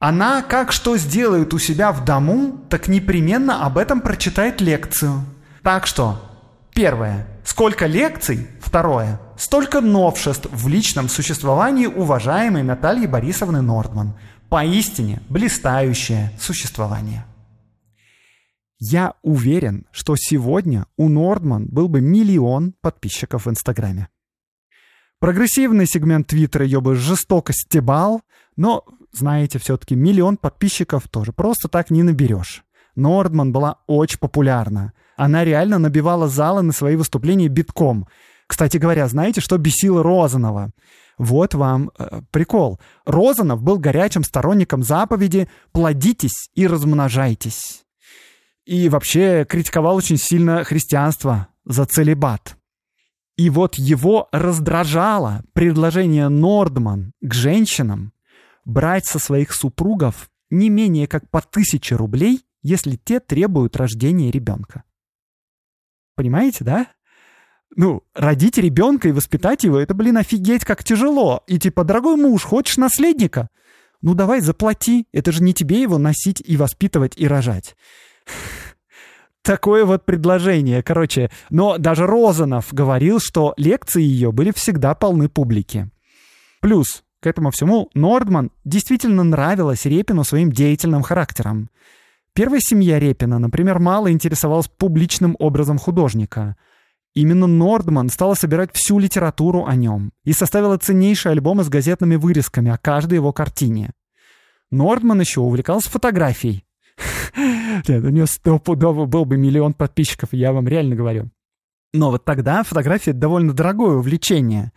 Она 0.00 0.42
как 0.42 0.72
что 0.72 0.96
сделает 0.96 1.54
у 1.54 1.58
себя 1.58 1.92
в 1.92 2.04
дому, 2.04 2.64
так 2.68 2.88
непременно 2.88 3.64
об 3.64 3.78
этом 3.78 4.00
прочитает 4.00 4.60
лекцию. 4.60 5.24
Так 5.62 5.86
что, 5.86 6.20
первое, 6.74 7.28
сколько 7.44 7.86
лекций, 7.86 8.48
второе, 8.60 9.20
столько 9.36 9.80
новшеств 9.80 10.48
в 10.50 10.66
личном 10.66 11.08
существовании 11.08 11.86
уважаемой 11.86 12.64
Натальи 12.64 13.06
Борисовны 13.06 13.62
Нордман. 13.62 14.14
Поистине 14.52 15.22
блистающее 15.30 16.30
существование. 16.38 17.24
Я 18.78 19.14
уверен, 19.22 19.86
что 19.92 20.14
сегодня 20.14 20.84
у 20.98 21.08
Нордман 21.08 21.68
был 21.70 21.88
бы 21.88 22.02
миллион 22.02 22.74
подписчиков 22.82 23.46
в 23.46 23.50
Инстаграме. 23.50 24.08
Прогрессивный 25.20 25.86
сегмент 25.86 26.26
Твиттера 26.26 26.66
ее 26.66 26.82
бы 26.82 26.96
жестоко 26.96 27.54
стебал, 27.54 28.20
но, 28.54 28.84
знаете, 29.10 29.58
все-таки 29.58 29.94
миллион 29.94 30.36
подписчиков 30.36 31.08
тоже 31.08 31.32
просто 31.32 31.68
так 31.68 31.90
не 31.90 32.02
наберешь. 32.02 32.62
Нордман 32.94 33.52
была 33.52 33.78
очень 33.86 34.18
популярна. 34.18 34.92
Она 35.16 35.44
реально 35.44 35.78
набивала 35.78 36.28
залы 36.28 36.60
на 36.60 36.74
свои 36.74 36.96
выступления 36.96 37.48
битком. 37.48 38.06
Кстати 38.46 38.76
говоря, 38.76 39.08
знаете, 39.08 39.40
что 39.40 39.56
бесило 39.56 40.02
Розанова? 40.02 40.72
Вот 41.18 41.54
вам 41.54 41.90
э, 41.98 42.22
прикол. 42.30 42.80
Розанов 43.04 43.62
был 43.62 43.78
горячим 43.78 44.24
сторонником 44.24 44.82
заповеди 44.82 45.48
«плодитесь 45.72 46.50
и 46.54 46.66
размножайтесь». 46.66 47.84
И 48.64 48.88
вообще 48.88 49.44
критиковал 49.48 49.96
очень 49.96 50.18
сильно 50.18 50.64
христианство 50.64 51.48
за 51.64 51.84
целебат. 51.84 52.56
И 53.36 53.50
вот 53.50 53.76
его 53.76 54.28
раздражало 54.30 55.42
предложение 55.52 56.28
Нордман 56.28 57.12
к 57.20 57.34
женщинам 57.34 58.12
брать 58.64 59.06
со 59.06 59.18
своих 59.18 59.52
супругов 59.52 60.30
не 60.50 60.68
менее 60.68 61.06
как 61.08 61.28
по 61.30 61.40
тысяче 61.40 61.96
рублей, 61.96 62.44
если 62.62 62.96
те 62.96 63.20
требуют 63.20 63.76
рождения 63.76 64.30
ребенка. 64.30 64.84
Понимаете, 66.14 66.62
да? 66.62 66.88
Ну, 67.74 68.02
родить 68.14 68.58
ребенка 68.58 69.08
и 69.08 69.12
воспитать 69.12 69.64
его, 69.64 69.78
это, 69.78 69.94
блин, 69.94 70.18
офигеть 70.18 70.64
как 70.64 70.84
тяжело. 70.84 71.42
И 71.46 71.58
типа, 71.58 71.84
дорогой 71.84 72.16
муж, 72.16 72.42
хочешь 72.42 72.76
наследника? 72.76 73.48
Ну 74.02 74.14
давай 74.14 74.40
заплати, 74.40 75.06
это 75.12 75.32
же 75.32 75.42
не 75.42 75.54
тебе 75.54 75.80
его 75.80 75.96
носить 75.96 76.42
и 76.44 76.56
воспитывать 76.56 77.14
и 77.16 77.26
рожать 77.26 77.76
такое 79.42 79.84
вот 79.84 80.04
предложение. 80.04 80.82
Короче, 80.82 81.30
но 81.50 81.78
даже 81.78 82.06
Розанов 82.06 82.72
говорил, 82.72 83.20
что 83.20 83.54
лекции 83.56 84.02
ее 84.02 84.32
были 84.32 84.50
всегда 84.52 84.94
полны 84.94 85.28
публики. 85.28 85.90
Плюс 86.60 87.02
к 87.20 87.26
этому 87.26 87.50
всему 87.50 87.90
Нордман 87.94 88.50
действительно 88.64 89.22
нравилась 89.22 89.84
Репину 89.84 90.24
своим 90.24 90.50
деятельным 90.50 91.02
характером. 91.02 91.70
Первая 92.34 92.60
семья 92.60 92.98
Репина, 92.98 93.38
например, 93.38 93.78
мало 93.78 94.10
интересовалась 94.10 94.68
публичным 94.68 95.36
образом 95.38 95.78
художника. 95.78 96.56
Именно 97.14 97.46
Нордман 97.46 98.08
стала 98.08 98.34
собирать 98.34 98.70
всю 98.72 98.98
литературу 98.98 99.66
о 99.66 99.74
нем 99.76 100.12
и 100.24 100.32
составила 100.32 100.78
ценнейшие 100.78 101.32
альбомы 101.32 101.64
с 101.64 101.68
газетными 101.68 102.16
вырезками 102.16 102.70
о 102.70 102.78
каждой 102.78 103.16
его 103.16 103.32
картине. 103.32 103.90
Нордман 104.70 105.20
еще 105.20 105.40
увлекался 105.40 105.90
фотографией, 105.90 106.64
нет, 107.36 108.04
у 108.04 108.08
нее 108.08 108.26
стопудово 108.26 109.06
был 109.06 109.24
бы 109.24 109.36
миллион 109.36 109.74
подписчиков, 109.74 110.30
я 110.32 110.52
вам 110.52 110.68
реально 110.68 110.94
говорю. 110.94 111.30
Но 111.92 112.10
вот 112.10 112.24
тогда 112.24 112.62
фотография 112.62 113.12
довольно 113.12 113.52
дорогое 113.52 113.96
увлечение. 113.96 114.72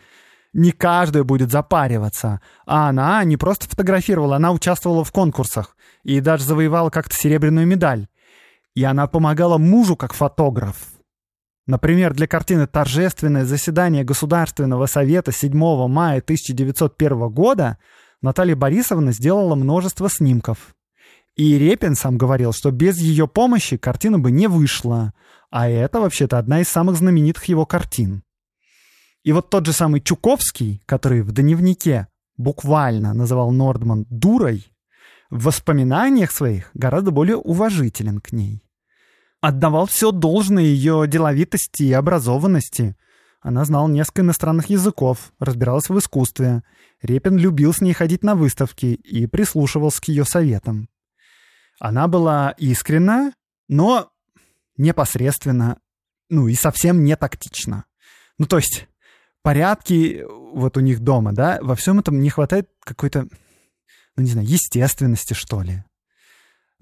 Не 0.53 0.71
каждый 0.71 1.23
будет 1.23 1.51
запариваться. 1.51 2.41
А 2.65 2.89
она 2.89 3.23
не 3.23 3.37
просто 3.37 3.67
фотографировала, 3.67 4.37
она 4.37 4.51
участвовала 4.51 5.03
в 5.03 5.11
конкурсах. 5.11 5.75
И 6.03 6.19
даже 6.19 6.43
завоевала 6.43 6.89
как-то 6.89 7.15
серебряную 7.15 7.67
медаль. 7.67 8.07
И 8.73 8.83
она 8.83 9.07
помогала 9.07 9.57
мужу 9.57 9.95
как 9.95 10.13
фотограф. 10.13 10.75
Например, 11.67 12.13
для 12.13 12.27
картины 12.27 12.67
«Торжественное 12.67 13.43
заседание 13.43 14.03
Государственного 14.03 14.85
совета 14.85 15.31
7 15.31 15.51
мая 15.87 16.19
1901 16.19 17.29
года» 17.29 17.79
Наталья 18.21 18.55
Борисовна 18.55 19.11
сделала 19.11 19.55
множество 19.55 20.09
снимков. 20.09 20.75
И 21.35 21.57
Репин 21.57 21.95
сам 21.95 22.17
говорил, 22.17 22.53
что 22.53 22.71
без 22.71 22.97
ее 22.97 23.27
помощи 23.27 23.77
картина 23.77 24.19
бы 24.19 24.31
не 24.31 24.47
вышла. 24.47 25.13
А 25.49 25.67
это 25.67 25.99
вообще-то 25.99 26.37
одна 26.37 26.61
из 26.61 26.67
самых 26.67 26.97
знаменитых 26.97 27.45
его 27.45 27.65
картин. 27.65 28.23
И 29.23 29.31
вот 29.31 29.49
тот 29.49 29.65
же 29.65 29.73
самый 29.73 30.01
Чуковский, 30.01 30.83
который 30.85 31.23
в 31.23 31.31
дневнике 31.31 32.07
буквально 32.37 33.13
называл 33.13 33.51
Нордман 33.51 34.05
«дурой», 34.09 34.71
в 35.31 35.45
воспоминаниях 35.45 36.31
своих 36.31 36.69
гораздо 36.75 37.11
более 37.11 37.37
уважителен 37.37 38.19
к 38.19 38.31
ней. 38.31 38.64
Отдавал 39.47 39.85
все 39.85 40.11
должное 40.11 40.63
ее 40.63 41.05
деловитости 41.07 41.83
и 41.83 41.93
образованности. 41.93 42.97
Она 43.41 43.63
знала 43.63 43.87
несколько 43.87 44.23
иностранных 44.23 44.71
языков, 44.71 45.33
разбиралась 45.37 45.87
в 45.87 45.95
искусстве. 45.99 46.63
Репин 47.03 47.37
любил 47.37 47.71
с 47.71 47.79
ней 47.79 47.93
ходить 47.93 48.23
на 48.23 48.33
выставки 48.33 48.87
и 48.87 49.27
прислушивался 49.27 50.01
к 50.01 50.07
ее 50.07 50.25
советам. 50.25 50.89
Она 51.79 52.07
была 52.07 52.55
искренна, 52.57 53.33
но 53.67 54.09
непосредственно, 54.77 55.77
ну 56.27 56.47
и 56.47 56.55
совсем 56.55 57.03
не 57.03 57.15
тактична. 57.15 57.85
Ну, 58.39 58.47
то 58.47 58.57
есть 58.57 58.87
порядки 59.43 60.25
вот 60.27 60.75
у 60.75 60.79
них 60.79 61.01
дома, 61.01 61.33
да, 61.33 61.59
во 61.61 61.75
всем 61.75 61.99
этом 61.99 62.19
не 62.19 62.31
хватает 62.31 62.67
какой-то, 62.79 63.27
ну, 64.15 64.23
не 64.23 64.31
знаю, 64.31 64.47
естественности, 64.47 65.35
что 65.35 65.61
ли. 65.61 65.83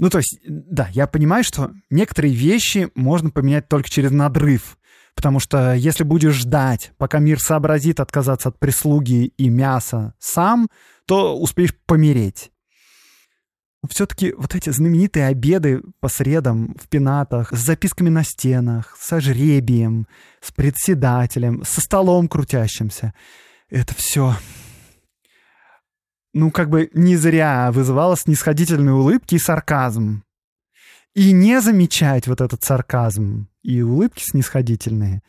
Ну, 0.04 0.10
то 0.10 0.18
есть, 0.18 0.38
да, 0.46 0.90
я 0.92 1.08
понимаю, 1.08 1.46
что 1.46 1.72
некоторые 1.90 2.34
вещи 2.34 2.90
можно 2.94 3.30
поменять 3.30 3.70
только 3.70 3.90
через 3.90 4.12
надрыв, 4.12 4.78
потому 5.16 5.40
что 5.40 5.76
если 5.76 6.04
будешь 6.04 6.34
ждать, 6.34 6.92
пока 6.98 7.20
мир 7.20 7.40
сообразит 7.40 8.02
отказаться 8.02 8.50
от 8.50 8.60
прислуги 8.60 9.28
и 9.38 9.48
мяса 9.48 10.14
сам, 10.20 10.68
то 11.06 11.40
успеешь 11.40 11.74
помереть. 11.86 12.52
Все-таки 13.90 14.34
вот 14.34 14.56
эти 14.56 14.72
знаменитые 14.72 15.28
обеды 15.28 15.82
по 16.02 16.10
средам 16.10 16.76
в 16.78 16.90
пенатах, 16.90 17.54
с 17.54 17.60
записками 17.60 18.10
на 18.10 18.26
стенах, 18.26 18.98
со 19.00 19.22
жребием, 19.22 20.10
с 20.42 20.52
председателем, 20.52 21.64
со 21.64 21.80
столом 21.80 22.28
крутящимся, 22.28 23.14
это 23.70 23.96
все, 23.96 24.36
ну, 26.34 26.52
как 26.52 26.70
бы 26.70 26.90
не 26.94 27.16
зря 27.16 27.72
вызывало 27.72 28.18
снисходительные 28.18 28.94
улыбки 28.94 29.36
и 29.36 29.40
сарказм. 29.40 30.24
И 31.14 31.32
не 31.32 31.62
замечать 31.62 32.28
вот 32.28 32.42
этот 32.42 32.64
сарказм 32.64 33.48
и 33.62 33.82
улыбки 33.82 34.24
снисходительные 34.24 35.22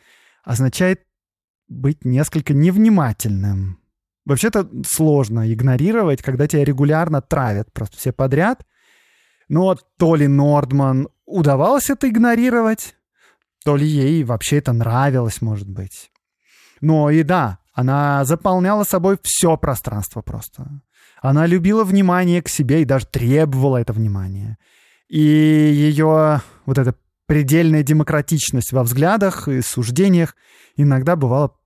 означает 0.43 1.03
быть 1.67 2.05
несколько 2.05 2.53
невнимательным. 2.53 3.79
Вообще-то 4.25 4.67
сложно 4.87 5.51
игнорировать, 5.53 6.23
когда 6.23 6.47
тебя 6.47 6.65
регулярно 6.65 7.21
травят 7.21 7.71
просто 7.71 7.97
все 7.97 8.11
подряд. 8.11 8.65
Но 9.47 9.75
то 9.97 10.15
ли 10.15 10.27
Нордман 10.27 11.09
удавалось 11.27 11.91
это 11.91 12.09
игнорировать, 12.09 12.95
то 13.63 13.75
ли 13.75 13.85
ей 13.85 14.23
вообще 14.23 14.57
это 14.57 14.73
нравилось, 14.73 15.41
может 15.41 15.69
быть. 15.69 16.11
Но 16.81 17.11
и 17.11 17.21
да, 17.21 17.59
она 17.73 18.25
заполняла 18.25 18.83
собой 18.83 19.19
все 19.21 19.55
пространство 19.57 20.21
просто. 20.21 20.81
Она 21.25 21.47
любила 21.47 21.83
внимание 21.83 22.43
к 22.43 22.49
себе 22.49 22.83
и 22.83 22.85
даже 22.85 23.07
требовала 23.07 23.77
это 23.77 23.93
внимание. 23.93 24.57
И 25.07 25.19
ее 25.19 26.41
вот 26.67 26.77
эта 26.77 26.95
предельная 27.25 27.81
демократичность 27.81 28.71
во 28.71 28.83
взглядах 28.83 29.47
и 29.47 29.61
суждениях 29.61 30.35
иногда 30.75 31.15
бывала 31.15 31.57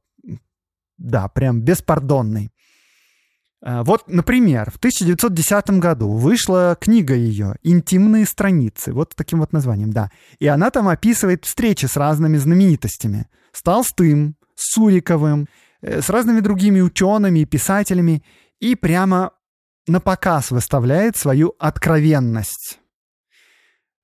да, 0.98 1.28
прям 1.28 1.62
беспардонный. 1.62 2.54
А, 3.62 3.84
вот, 3.84 4.08
например, 4.08 4.72
в 4.72 4.78
1910 4.78 5.72
году 5.72 6.14
вышла 6.14 6.78
книга 6.80 7.14
ее 7.14 7.56
«Интимные 7.62 8.26
страницы», 8.26 8.94
вот 8.94 9.14
таким 9.14 9.40
вот 9.40 9.52
названием, 9.52 9.92
да. 9.92 10.10
И 10.40 10.48
она 10.48 10.70
там 10.70 10.88
описывает 10.88 11.44
встречи 11.44 11.86
с 11.86 11.98
разными 11.98 12.38
знаменитостями. 12.38 13.28
С 13.52 13.62
Толстым, 13.62 14.38
с 14.56 14.74
Суриковым, 14.74 15.50
э, 15.82 16.02
с 16.02 16.10
разными 16.10 16.40
другими 16.40 16.80
учеными 16.80 17.40
и 17.40 17.46
писателями. 17.46 18.24
И 18.62 18.76
прямо 18.76 19.32
на 19.90 20.00
показ 20.00 20.52
выставляет 20.52 21.18
свою 21.18 21.56
откровенность. 21.60 22.80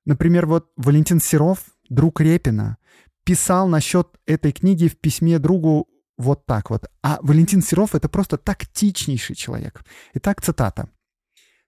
Например, 0.04 0.46
вот 0.46 0.70
Валентин 0.76 1.20
Серов, 1.20 1.58
друг 1.88 2.20
Репина, 2.20 2.76
писал 3.24 3.68
насчет 3.68 4.08
этой 4.26 4.52
книги 4.52 4.88
в 4.88 4.98
письме 4.98 5.38
другу 5.38 5.88
вот 6.16 6.46
так 6.46 6.70
вот. 6.70 6.86
А 7.02 7.18
Валентин 7.22 7.62
Серов— 7.62 7.94
это 7.94 8.08
просто 8.08 8.36
тактичнейший 8.36 9.36
человек. 9.36 9.82
Итак, 10.14 10.42
цитата. 10.42 10.88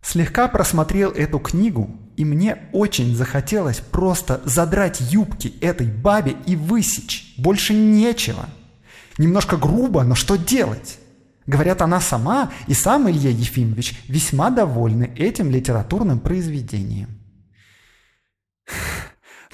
Слегка 0.01 0.47
просмотрел 0.49 1.11
эту 1.11 1.39
книгу, 1.41 1.91
и 2.17 2.25
мне 2.25 2.69
очень 2.73 3.15
захотелось 3.17 3.81
просто 3.81 4.41
задрать 4.45 5.01
юбки 5.01 5.55
этой 5.61 5.89
бабе 5.89 6.37
и 6.47 6.55
высечь. 6.55 7.35
Больше 7.37 7.75
нечего. 7.75 8.49
Немножко 9.19 9.57
грубо, 9.57 10.05
но 10.05 10.15
что 10.15 10.37
делать? 10.37 11.01
Говорят, 11.49 11.81
она 11.81 11.99
сама 11.99 12.53
и 12.67 12.75
сам 12.75 13.09
Илья 13.09 13.31
Ефимович 13.31 13.99
весьма 14.07 14.51
довольны 14.51 15.11
этим 15.17 15.51
литературным 15.51 16.21
произведением. 16.21 17.19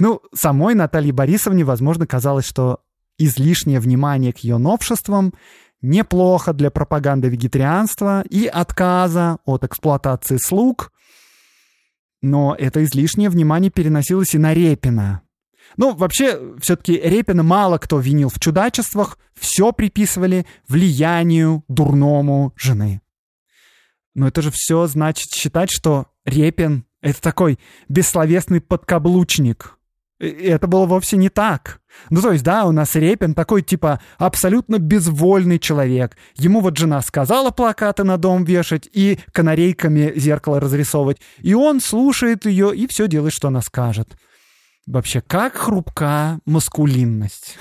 Ну, 0.00 0.20
самой 0.34 0.74
Наталье 0.74 1.12
Борисовне, 1.12 1.62
возможно, 1.62 2.04
казалось, 2.04 2.46
что 2.46 2.80
излишнее 3.16 3.78
внимание 3.78 4.32
к 4.32 4.38
ее 4.38 4.58
новшествам 4.58 5.34
неплохо 5.82 6.52
для 6.52 6.72
пропаганды 6.72 7.28
вегетарианства 7.28 8.24
и 8.28 8.46
отказа 8.46 9.38
от 9.44 9.62
эксплуатации 9.62 10.36
слуг. 10.38 10.90
Но 12.22 12.56
это 12.58 12.82
излишнее 12.82 13.30
внимание 13.30 13.70
переносилось 13.70 14.34
и 14.34 14.38
на 14.38 14.52
Репина. 14.52 15.22
Ну, 15.76 15.94
вообще, 15.94 16.54
все-таки 16.60 16.98
Репина 16.98 17.42
мало 17.42 17.78
кто 17.78 17.98
винил 17.98 18.28
в 18.28 18.38
чудачествах, 18.38 19.18
все 19.38 19.72
приписывали 19.72 20.46
влиянию 20.68 21.64
дурному 21.68 22.52
жены. 22.56 23.00
Но 24.14 24.28
это 24.28 24.42
же 24.42 24.50
все 24.52 24.86
значит 24.86 25.30
считать, 25.30 25.70
что 25.70 26.06
Репин— 26.24 26.84
это 27.00 27.20
такой 27.20 27.58
бессловесный 27.88 28.60
подкаблучник, 28.60 29.76
это 30.20 30.66
было 30.66 30.86
вовсе 30.86 31.16
не 31.16 31.28
так. 31.28 31.80
Ну, 32.10 32.20
то 32.20 32.32
есть, 32.32 32.44
да, 32.44 32.64
у 32.64 32.72
нас 32.72 32.94
Репин 32.94 33.34
такой, 33.34 33.62
типа, 33.62 34.00
абсолютно 34.18 34.78
безвольный 34.78 35.58
человек. 35.58 36.16
Ему 36.36 36.60
вот 36.60 36.76
жена 36.76 37.02
сказала 37.02 37.50
плакаты 37.50 38.04
на 38.04 38.16
дом 38.16 38.44
вешать 38.44 38.88
и 38.92 39.18
канарейками 39.32 40.12
зеркало 40.16 40.60
разрисовывать. 40.60 41.18
И 41.40 41.54
он 41.54 41.80
слушает 41.80 42.46
ее 42.46 42.74
и 42.74 42.86
все 42.86 43.08
делает, 43.08 43.34
что 43.34 43.48
она 43.48 43.60
скажет. 43.60 44.16
Вообще, 44.86 45.22
как 45.22 45.54
хрупка 45.54 46.40
маскулинность. 46.44 47.56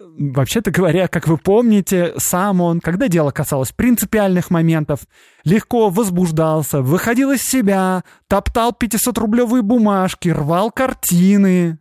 Вообще-то 0.00 0.70
говоря, 0.70 1.08
как 1.08 1.28
вы 1.28 1.36
помните, 1.36 2.14
сам 2.16 2.62
он, 2.62 2.80
когда 2.80 3.08
дело 3.08 3.30
касалось 3.30 3.70
принципиальных 3.72 4.50
моментов, 4.50 5.00
легко 5.44 5.90
возбуждался, 5.90 6.80
выходил 6.80 7.32
из 7.32 7.42
себя, 7.42 8.02
топтал 8.28 8.72
500-рублевые 8.72 9.60
бумажки, 9.60 10.30
рвал 10.30 10.70
картины. 10.70 11.78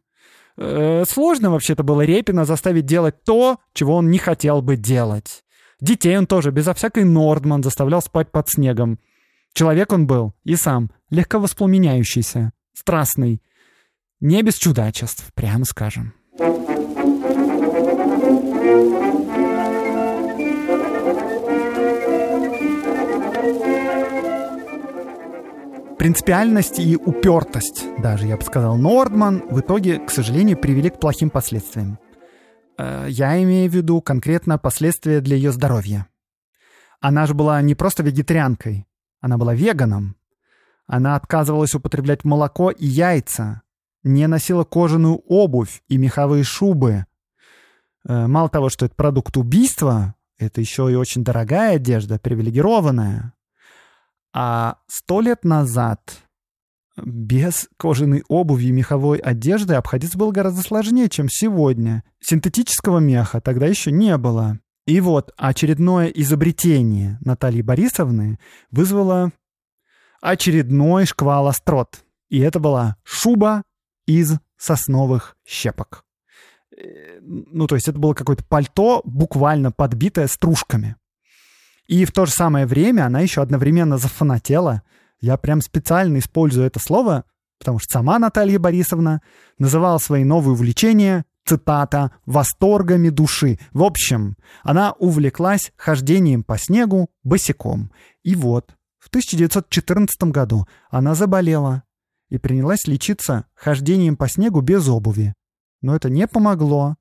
Э, 0.58 1.06
сложно 1.08 1.50
вообще-то 1.50 1.84
было 1.84 2.02
Репина 2.02 2.44
заставить 2.44 2.86
делать 2.86 3.24
то, 3.24 3.58
чего 3.74 3.96
он 3.96 4.12
не 4.12 4.18
хотел 4.18 4.62
бы 4.62 4.76
делать. 4.76 5.46
Детей 5.80 6.18
он 6.18 6.28
тоже 6.28 6.52
безо 6.52 6.74
всякой 6.74 7.06
Нордман 7.06 7.64
заставлял 7.64 8.02
спать 8.02 8.32
под 8.32 8.50
снегом. 8.50 9.00
Человек 9.54 9.94
он 9.94 10.08
был 10.08 10.34
и 10.44 10.58
сам, 10.58 10.92
легко 11.10 11.40
воспламеняющийся 11.40 12.52
страстный. 12.74 13.42
Не 14.20 14.42
без 14.42 14.56
чудачеств, 14.56 15.32
прямо 15.34 15.66
скажем. 15.66 16.14
Принципиальность 26.04 26.80
и 26.80 26.98
упертость, 26.98 27.86
даже 28.00 28.28
я 28.28 28.36
бы 28.36 28.44
сказал, 28.44 28.76
Нордман 28.78 29.44
в 29.50 29.62
итоге, 29.62 30.00
к 30.00 30.10
сожалению, 30.10 30.58
привели 30.58 30.90
к 30.90 31.00
плохим 31.00 31.30
последствиям. 31.30 31.98
Э, 32.78 33.06
я 33.08 33.42
имею 33.42 33.72
в 33.72 33.74
виду 33.74 34.02
конкретно 34.02 34.58
последствия 34.58 35.22
для 35.22 35.38
ее 35.38 35.54
здоровья. 35.54 36.08
Она 37.00 37.26
же 37.26 37.34
была 37.34 37.62
не 37.62 37.74
просто 37.74 38.04
вегетарианкой, 38.04 38.86
она 39.22 39.38
была 39.38 39.54
веганом. 39.54 40.18
Она 40.94 41.16
отказывалась 41.16 41.74
употреблять 41.74 42.24
молоко 42.24 42.70
и 42.70 42.86
яйца, 42.86 43.64
не 44.04 44.28
носила 44.28 44.64
кожаную 44.64 45.24
обувь 45.26 45.82
и 45.88 45.98
меховые 45.98 46.44
шубы. 46.44 47.08
Э, 48.08 48.28
мало 48.28 48.48
того, 48.48 48.70
что 48.70 48.86
это 48.86 48.94
продукт 48.94 49.36
убийства, 49.36 50.14
это 50.38 50.62
еще 50.62 50.92
и 50.92 50.96
очень 50.96 51.24
дорогая 51.24 51.78
одежда, 51.78 52.20
привилегированная. 52.20 53.34
А 54.36 54.78
сто 54.86 55.20
лет 55.22 55.44
назад 55.44 56.14
без 56.96 57.70
кожаной 57.78 58.24
обуви 58.28 58.66
и 58.66 58.72
меховой 58.72 59.18
одежды 59.18 59.74
обходиться 59.74 60.20
было 60.20 60.30
гораздо 60.30 60.62
сложнее, 60.62 61.10
чем 61.10 61.28
сегодня. 61.28 62.04
Синтетического 62.20 63.00
меха 63.00 63.42
тогда 63.42 63.66
еще 63.66 63.92
не 63.92 64.16
было. 64.18 64.60
И 64.86 65.00
вот 65.00 65.32
очередное 65.38 66.10
изобретение 66.10 67.18
Натальи 67.26 67.64
Борисовны 67.64 68.38
вызвало 68.70 69.32
очередной 70.24 71.06
шквал 71.06 71.48
острот. 71.48 72.04
И 72.30 72.40
это 72.40 72.60
была 72.60 72.96
шуба 73.04 73.64
из 74.08 74.38
сосновых 74.58 75.36
щепок. 75.46 76.06
Э, 76.76 77.20
ну, 77.22 77.68
то 77.68 77.76
есть 77.76 77.90
это 77.90 78.00
было 78.00 78.14
какое-то 78.14 78.44
пальто, 78.46 79.02
буквально 79.04 79.72
подбитое 79.72 80.28
стружками. 80.28 80.96
И 81.88 82.06
в 82.06 82.14
то 82.14 82.26
же 82.26 82.32
самое 82.32 82.66
время 82.66 83.06
она 83.06 83.20
еще 83.20 83.42
одновременно 83.42 83.98
зафанатела. 83.98 84.84
Я 85.20 85.36
прям 85.38 85.62
специально 85.62 86.18
использую 86.18 86.66
это 86.66 86.80
слово, 86.80 87.26
потому 87.60 87.80
что 87.80 88.00
сама 88.00 88.18
Наталья 88.18 88.60
Борисовна 88.60 89.22
называла 89.60 89.98
свои 89.98 90.24
новые 90.24 90.54
увлечения, 90.54 91.26
цитата, 91.46 92.12
«восторгами 92.26 93.10
души». 93.10 93.60
В 93.74 93.84
общем, 93.84 94.38
она 94.64 94.94
увлеклась 94.94 95.74
хождением 95.76 96.44
по 96.44 96.58
снегу 96.58 97.10
босиком. 97.24 97.92
И 98.24 98.36
вот, 98.36 98.74
в 99.04 99.10
1914 99.10 100.32
году 100.32 100.66
она 100.90 101.14
заболела 101.14 101.84
и 102.30 102.38
принялась 102.38 102.88
лечиться 102.88 103.48
хождением 103.54 104.16
по 104.16 104.30
снегу 104.30 104.62
без 104.62 104.88
обуви. 104.88 105.34
Но 105.82 105.94
это 105.94 106.10
не 106.10 106.26
помогло. 106.26 106.96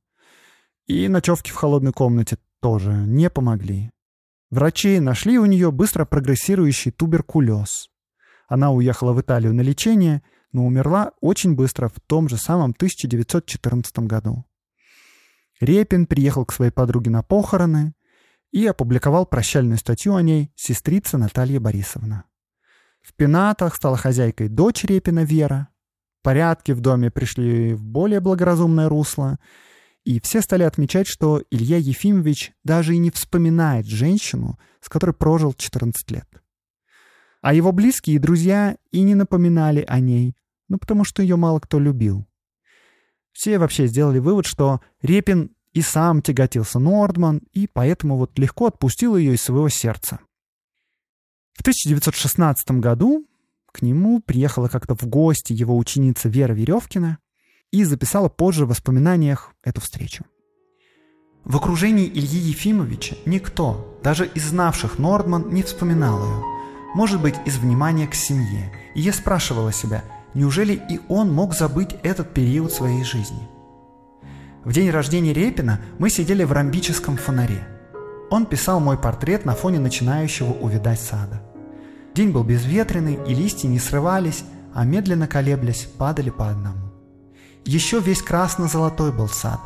И 0.86 1.06
ночевки 1.06 1.52
в 1.52 1.54
холодной 1.54 1.92
комнате 1.92 2.38
тоже 2.60 2.92
не 2.92 3.30
помогли. 3.30 3.92
Врачи 4.50 4.98
нашли 4.98 5.38
у 5.38 5.46
нее 5.46 5.70
быстро 5.70 6.04
прогрессирующий 6.04 6.90
туберкулез. 6.90 7.88
Она 8.48 8.72
уехала 8.72 9.12
в 9.12 9.20
Италию 9.20 9.54
на 9.54 9.60
лечение, 9.60 10.24
но 10.50 10.66
умерла 10.66 11.12
очень 11.20 11.54
быстро 11.54 11.88
в 11.88 12.00
том 12.00 12.28
же 12.28 12.36
самом 12.36 12.72
1914 12.72 14.00
году. 14.00 14.44
Репин 15.60 16.06
приехал 16.06 16.44
к 16.46 16.52
своей 16.52 16.72
подруге 16.72 17.10
на 17.10 17.22
похороны 17.22 17.94
и 18.52 18.66
опубликовал 18.66 19.26
прощальную 19.26 19.78
статью 19.78 20.14
о 20.14 20.22
ней 20.22 20.52
сестрица 20.54 21.18
Наталья 21.18 21.58
Борисовна. 21.58 22.24
В 23.00 23.14
пенатах 23.14 23.74
стала 23.74 23.96
хозяйкой 23.96 24.48
дочь 24.48 24.84
Репина 24.84 25.24
Вера. 25.24 25.68
Порядки 26.22 26.70
в 26.72 26.80
доме 26.80 27.10
пришли 27.10 27.74
в 27.74 27.82
более 27.82 28.20
благоразумное 28.20 28.88
русло, 28.88 29.40
и 30.04 30.20
все 30.20 30.40
стали 30.40 30.62
отмечать, 30.62 31.08
что 31.08 31.42
Илья 31.50 31.78
Ефимович 31.78 32.52
даже 32.62 32.94
и 32.94 32.98
не 32.98 33.10
вспоминает 33.10 33.86
женщину, 33.86 34.58
с 34.80 34.88
которой 34.88 35.12
прожил 35.12 35.52
14 35.52 36.10
лет. 36.12 36.28
А 37.40 37.54
его 37.54 37.72
близкие 37.72 38.16
и 38.16 38.20
друзья 38.20 38.76
и 38.92 39.02
не 39.02 39.16
напоминали 39.16 39.84
о 39.88 39.98
ней, 39.98 40.36
ну 40.68 40.78
потому 40.78 41.04
что 41.04 41.22
ее 41.22 41.36
мало 41.36 41.58
кто 41.58 41.80
любил. 41.80 42.28
Все 43.32 43.58
вообще 43.58 43.86
сделали 43.86 44.18
вывод, 44.18 44.46
что 44.46 44.80
Репин 45.00 45.56
и 45.72 45.82
сам 45.82 46.22
тяготился 46.22 46.78
Нордман, 46.78 47.42
и 47.52 47.66
поэтому 47.66 48.16
вот 48.16 48.38
легко 48.38 48.66
отпустил 48.66 49.16
ее 49.16 49.34
из 49.34 49.42
своего 49.42 49.68
сердца. 49.68 50.20
В 51.54 51.60
1916 51.60 52.72
году 52.72 53.26
к 53.72 53.82
нему 53.82 54.20
приехала 54.20 54.68
как-то 54.68 54.94
в 54.94 55.06
гости 55.06 55.52
его 55.52 55.76
ученица 55.76 56.28
Вера 56.28 56.52
Веревкина 56.52 57.18
и 57.70 57.84
записала 57.84 58.28
позже 58.28 58.66
в 58.66 58.68
воспоминаниях 58.68 59.52
эту 59.62 59.80
встречу. 59.80 60.24
В 61.44 61.56
окружении 61.56 62.06
Ильи 62.06 62.38
Ефимовича 62.38 63.16
никто, 63.26 63.98
даже 64.04 64.26
из 64.26 64.50
знавших 64.50 64.98
Нордман, 64.98 65.52
не 65.52 65.62
вспоминал 65.62 66.22
ее. 66.22 66.42
Может 66.94 67.20
быть, 67.20 67.34
из 67.46 67.56
внимания 67.56 68.06
к 68.06 68.14
семье. 68.14 68.72
И 68.94 69.00
я 69.00 69.12
спрашивала 69.12 69.72
себя, 69.72 70.04
неужели 70.34 70.74
и 70.88 71.00
он 71.08 71.32
мог 71.32 71.54
забыть 71.54 71.96
этот 72.02 72.32
период 72.32 72.72
своей 72.72 73.02
жизни? 73.02 73.48
В 74.64 74.72
день 74.72 74.90
рождения 74.90 75.32
Репина 75.32 75.80
мы 75.98 76.08
сидели 76.08 76.44
в 76.44 76.52
ромбическом 76.52 77.16
фонаре. 77.16 77.66
Он 78.30 78.46
писал 78.46 78.78
мой 78.78 78.96
портрет 78.96 79.44
на 79.44 79.54
фоне 79.54 79.80
начинающего 79.80 80.52
увядать 80.52 81.00
сада. 81.00 81.42
День 82.14 82.30
был 82.30 82.44
безветренный, 82.44 83.18
и 83.26 83.34
листья 83.34 83.66
не 83.66 83.80
срывались, 83.80 84.44
а 84.72 84.84
медленно 84.84 85.26
колеблясь, 85.26 85.88
падали 85.98 86.30
по 86.30 86.48
одному. 86.48 86.92
Еще 87.64 88.00
весь 88.00 88.22
красно-золотой 88.22 89.12
был 89.12 89.28
сад, 89.28 89.60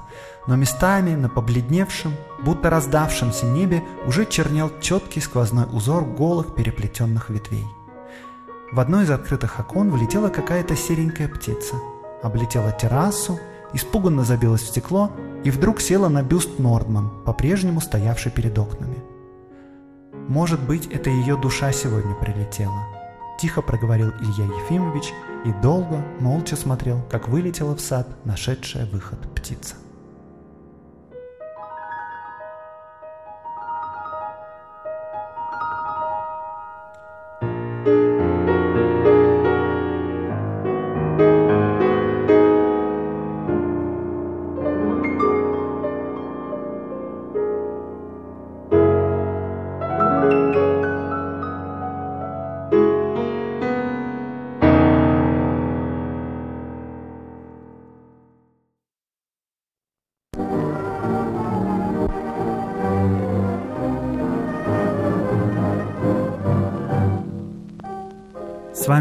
но 0.47 0.57
местами 0.57 1.15
на 1.15 1.29
побледневшем, 1.29 2.15
будто 2.43 2.71
раздавшемся 2.71 3.47
небе 3.47 3.83
уже 4.07 4.25
чернел 4.27 4.71
четкий 4.81 5.21
сквозной 5.21 5.67
узор 5.71 6.05
голых 6.05 6.55
переплетенных 6.55 7.31
ветвей. 7.31 7.65
В 8.73 8.81
одно 8.81 9.03
из 9.03 9.11
открытых 9.11 9.61
окон 9.61 9.91
влетела 9.91 10.29
какая-то 10.29 10.75
серенькая 10.75 11.29
птица, 11.29 11.77
облетела 12.23 12.73
террасу 12.73 13.39
испуганно 13.77 14.25
забилась 14.25 14.63
в 14.63 14.69
стекло 14.69 15.11
и 15.45 15.51
вдруг 15.51 15.81
села 15.81 16.09
на 16.09 16.23
бюст 16.23 16.59
Нордман, 16.59 17.11
по-прежнему 17.25 17.81
стоявший 17.81 18.33
перед 18.33 18.59
окнами. 18.59 18.97
Может 20.29 20.61
быть, 20.61 20.87
это 20.87 21.11
ее 21.11 21.37
душа 21.37 21.71
сегодня 21.73 22.15
прилетела. 22.15 22.83
Тихо 23.39 23.63
проговорил 23.63 24.11
Илья 24.21 24.47
Ефимович 24.47 25.13
и 25.45 25.53
долго, 25.63 26.05
молча 26.21 26.57
смотрел, 26.57 27.03
как 27.11 27.29
вылетела 27.29 27.77
в 27.77 27.81
сад 27.81 28.09
нашедшая 28.25 28.87
выход 28.87 29.21
птица. 29.35 29.77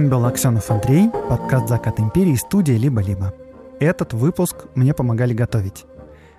Вами 0.06 0.12
был 0.12 0.26
Аксенов 0.26 0.70
Андрей, 0.70 1.10
подкаст 1.30 1.68
«Закат 1.68 2.00
империи», 2.00 2.36
студия 2.36 2.78
«Либо-либо». 2.78 3.34
Этот 3.80 4.14
выпуск 4.14 4.66
мне 4.76 4.94
помогали 4.94 5.34
готовить 5.34 5.86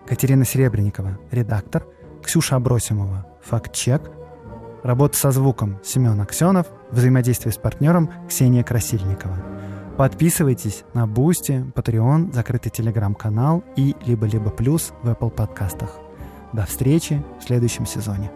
Катерина 0.07 0.45
Серебренникова, 0.45 1.19
редактор, 1.33 1.85
Ксюша 2.23 2.57
Абросимова, 2.57 3.27
факт-чек, 3.43 4.09
работа 4.85 5.19
со 5.19 5.33
звуком 5.33 5.81
Семен 5.83 6.21
Аксенов, 6.21 6.69
взаимодействие 6.93 7.53
с 7.53 7.57
партнером 7.57 8.09
Ксения 8.29 8.63
Красильникова. 8.63 9.37
Подписывайтесь 9.97 10.85
на 10.95 11.09
Boosty, 11.09 11.65
Patreon, 11.75 12.33
закрытый 12.33 12.71
телеграм-канал 12.71 13.65
и 13.75 13.97
«Либо-либо 14.05 14.51
плюс» 14.51 14.93
в 15.03 15.09
Apple 15.09 15.31
подкастах. 15.31 15.99
До 16.53 16.67
встречи 16.67 17.21
в 17.41 17.45
следующем 17.45 17.85
сезоне. 17.85 18.31